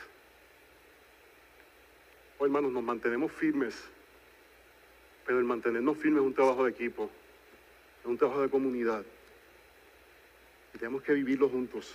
[2.37, 3.75] Oh, hermanos, nos mantenemos firmes,
[5.25, 7.09] pero el mantenernos firmes es un trabajo de equipo,
[8.01, 9.03] es un trabajo de comunidad.
[10.73, 11.93] Y tenemos que vivirlo juntos.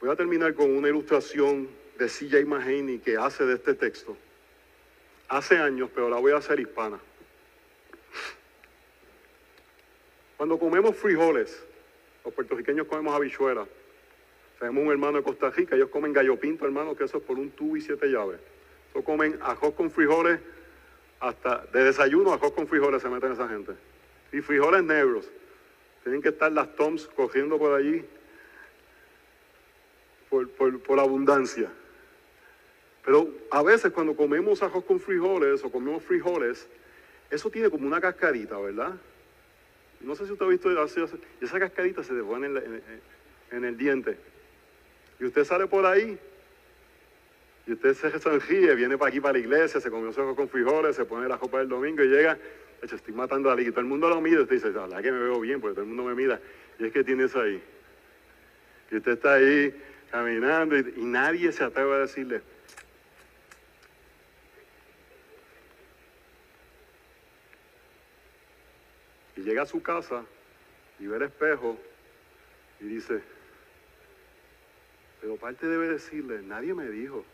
[0.00, 1.68] Voy a terminar con una ilustración
[1.98, 2.46] de C.J.
[2.46, 4.16] Mahaney que hace de este texto.
[5.28, 6.98] Hace años, pero la voy a hacer hispana.
[10.40, 11.62] Cuando comemos frijoles,
[12.24, 13.68] los puertorriqueños comemos habichuelas.
[14.58, 17.38] Tenemos un hermano de Costa Rica, ellos comen gallo pinto, hermano, que eso es por
[17.38, 18.40] un tubo y siete llaves.
[18.94, 20.40] Ellos comen arroz con frijoles,
[21.20, 23.72] hasta de desayuno arroz con frijoles se meten esa gente.
[24.32, 25.30] Y frijoles negros.
[26.04, 28.02] Tienen que estar las toms cogiendo por allí
[30.30, 31.68] por, por, abundancia.
[33.04, 36.66] Pero a veces cuando comemos arroz con frijoles o comemos frijoles,
[37.28, 38.94] eso tiene como una cascarita, ¿verdad?
[40.00, 40.70] No sé si usted ha visto,
[41.40, 42.46] esa cascarita se te pone
[43.50, 44.16] en, el diente.
[45.18, 46.18] Y usted sale por ahí
[47.66, 50.96] y usted se sonríe, viene para aquí para la iglesia, se comió arroz con frijoles,
[50.96, 53.72] se pone la ropa del domingo y llega, de hecho, estoy matando a alguien.
[53.72, 55.82] Todo el mundo lo mira y usted dice, la que me veo bien, porque todo
[55.82, 56.40] el mundo me mira.
[56.78, 57.62] Y es que tiene eso ahí.
[58.90, 59.74] Y usted está ahí
[60.10, 62.40] caminando y, nadie se atreve a decirle,
[69.40, 70.22] y llega a su casa
[70.98, 71.78] y ve el espejo
[72.78, 73.22] y dice,
[75.20, 77.24] pero parte debe decirle, nadie me dijo,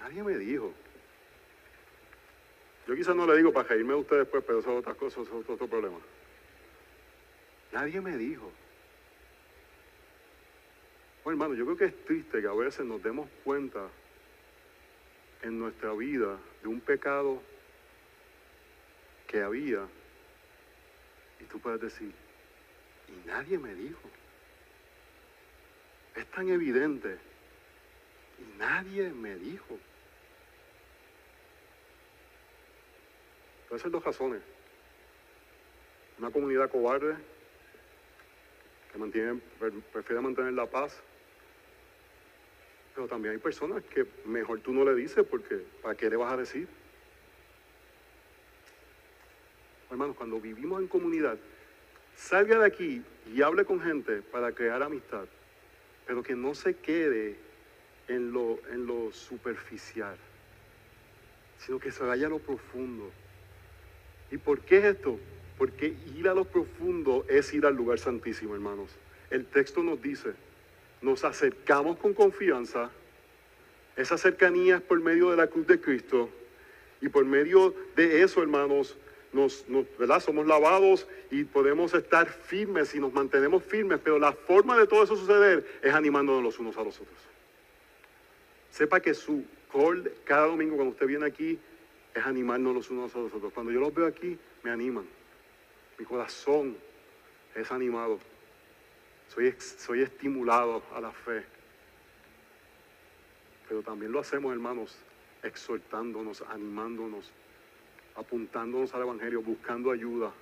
[0.00, 0.74] nadie me dijo.
[2.86, 5.22] Yo quizás no le digo para reírme de usted después, pero eso es otra cosa,
[5.22, 5.98] eso es otro problema.
[7.72, 8.52] Nadie me dijo.
[11.24, 13.88] Bueno, hermano, yo creo que es triste que a veces nos demos cuenta
[15.40, 17.40] en nuestra vida de un pecado
[19.42, 19.86] había
[21.40, 22.12] y tú puedes decir,
[23.08, 24.08] y nadie me dijo.
[26.14, 27.18] Es tan evidente
[28.38, 29.78] y nadie me dijo.
[33.68, 34.42] Puede ser dos razones.
[36.18, 37.16] Una comunidad cobarde
[38.92, 39.40] que mantiene,
[39.92, 41.02] prefiere mantener la paz
[42.94, 46.32] pero también hay personas que mejor tú no le dices porque ¿para qué le vas
[46.32, 46.68] a decir?
[49.94, 51.38] Hermanos, cuando vivimos en comunidad,
[52.16, 53.00] salga de aquí
[53.32, 55.26] y hable con gente para crear amistad,
[56.04, 57.36] pero que no se quede
[58.08, 60.16] en lo, en lo superficial,
[61.58, 63.08] sino que se vaya a lo profundo.
[64.32, 65.16] ¿Y por qué es esto?
[65.58, 68.90] Porque ir a lo profundo es ir al lugar santísimo, hermanos.
[69.30, 70.32] El texto nos dice,
[71.02, 72.90] nos acercamos con confianza.
[73.94, 76.30] Esa cercanía es por medio de la cruz de Cristo.
[77.00, 78.98] Y por medio de eso, hermanos,
[79.34, 79.64] nos,
[79.98, 80.20] ¿verdad?
[80.20, 84.00] somos lavados y podemos estar firmes y nos mantenemos firmes.
[84.02, 87.18] Pero la forma de todo eso suceder es animándonos los unos a los otros.
[88.70, 91.58] Sepa que su call cada domingo cuando usted viene aquí
[92.14, 93.52] es animarnos los unos a los otros.
[93.52, 95.04] Cuando yo los veo aquí, me animan.
[95.98, 96.76] Mi corazón
[97.54, 98.18] es animado.
[99.28, 101.44] Soy, estimulado a la fe.
[103.68, 104.96] Pero también lo hacemos, hermanos,
[105.42, 107.32] exhortándonos, animándonos,
[108.16, 110.32] apuntándonos al Evangelio, buscando ayuda,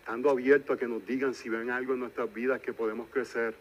[0.00, 3.54] estando abierto a que nos digan si ven algo en nuestras vidas que podemos crecer,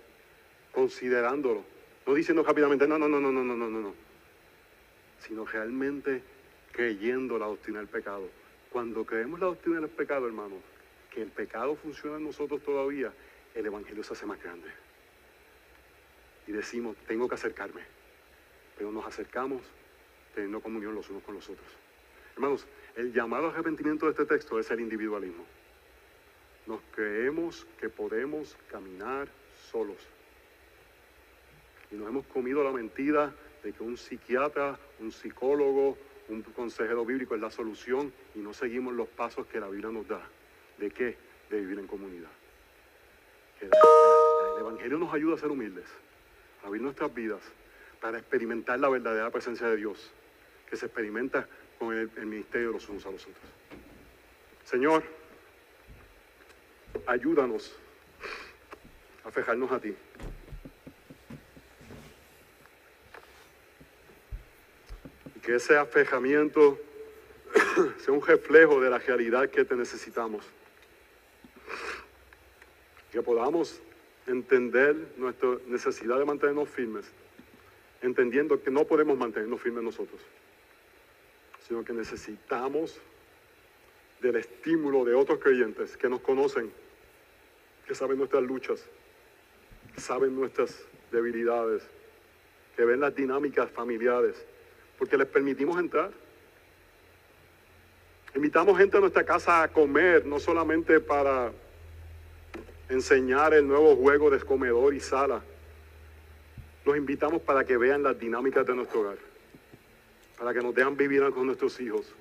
[0.71, 1.63] considerándolo.
[2.05, 3.93] No diciendo rápidamente, no, no, no, no, no, no, no, no.
[5.19, 6.23] Sino realmente
[6.71, 8.29] creyendo la doctrina del pecado.
[8.71, 10.59] Cuando creemos la doctrina del pecado, hermanos,
[11.11, 13.11] que el pecado funciona en nosotros todavía,
[13.53, 14.69] el Evangelio se hace más grande.
[16.47, 17.81] Y decimos, tengo que acercarme.
[18.77, 19.61] Pero nos acercamos
[20.33, 21.67] teniendo comunión los unos con los otros.
[22.33, 22.65] Hermanos,
[22.95, 25.45] el llamado arrepentimiento de este texto es el individualismo.
[26.65, 29.27] Nos creemos que podemos caminar
[29.71, 29.97] solos.
[31.91, 33.33] Y nos hemos comido la mentira
[33.63, 35.97] de que un psiquiatra, un psicólogo,
[36.29, 40.07] un consejero bíblico es la solución y no seguimos los pasos que la Biblia nos
[40.07, 40.21] da.
[40.77, 41.17] ¿De qué?
[41.49, 42.29] De vivir en comunidad.
[43.61, 43.69] El
[44.59, 45.87] Evangelio nos ayuda a ser humildes,
[46.63, 47.41] a vivir nuestras vidas,
[47.99, 50.11] para experimentar la verdadera presencia de Dios,
[50.69, 51.47] que se experimenta
[51.79, 53.37] con el, ministerio de los unos a los otros.
[54.65, 55.03] Señor,
[57.07, 57.73] ayúdanos
[59.23, 59.95] a fijarnos a ti.
[65.35, 66.77] Y que ese afejamiento
[67.99, 70.45] sea un reflejo de la realidad que te necesitamos
[73.11, 73.81] que podamos
[74.27, 77.05] entender nuestra necesidad de mantenernos firmes,
[78.01, 80.21] entendiendo que no podemos mantenernos firmes nosotros,
[81.69, 82.99] sino que necesitamos
[84.21, 86.73] del estímulo de otros creyentes que nos conocen,
[87.87, 88.83] que saben nuestras luchas,
[89.95, 91.83] saben nuestras debilidades,
[92.75, 94.35] que ven las dinámicas familiares,
[94.97, 96.11] porque les permitimos entrar.
[98.33, 101.51] Invitamos gente a nuestra casa a comer, no solamente para
[102.89, 105.43] enseñar el nuevo juego de comedor y sala.
[106.83, 109.17] Los invitamos para que vean las dinámicas de nuestro hogar,
[110.39, 112.15] para que nos dejan vivir con nuestros hijos,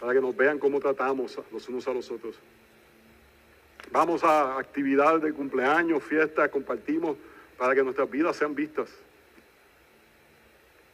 [0.00, 2.36] para que nos vean cómo tratamos los unos a los otros.
[3.92, 7.18] Vamos a actividades de cumpleaños, fiestas, compartimos
[7.58, 8.90] para que nuestras vidas sean vistas.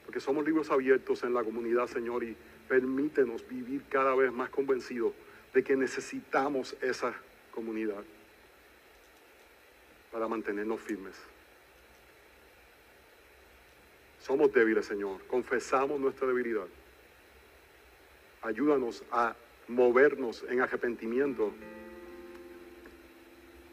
[0.04, 2.36] Porque somos libros abiertos en la comunidad, Señor, y
[2.68, 5.12] permítenos vivir cada vez más convencidos
[5.52, 7.14] de que necesitamos esa
[7.52, 8.02] comunidad
[10.10, 11.14] para mantenernos firmes.
[14.24, 15.20] Somos débiles, Señor.
[15.26, 16.66] Confesamos nuestra debilidad.
[18.40, 19.36] Ayúdanos a
[19.68, 21.52] movernos en arrepentimiento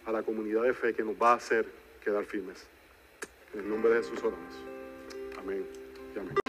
[0.06, 1.66] a la comunidad de fe que nos va a hacer
[2.04, 2.68] quedar firmes.
[3.54, 4.56] En el nombre de Jesús oramos.
[5.40, 5.66] Amén
[6.16, 6.42] y amén.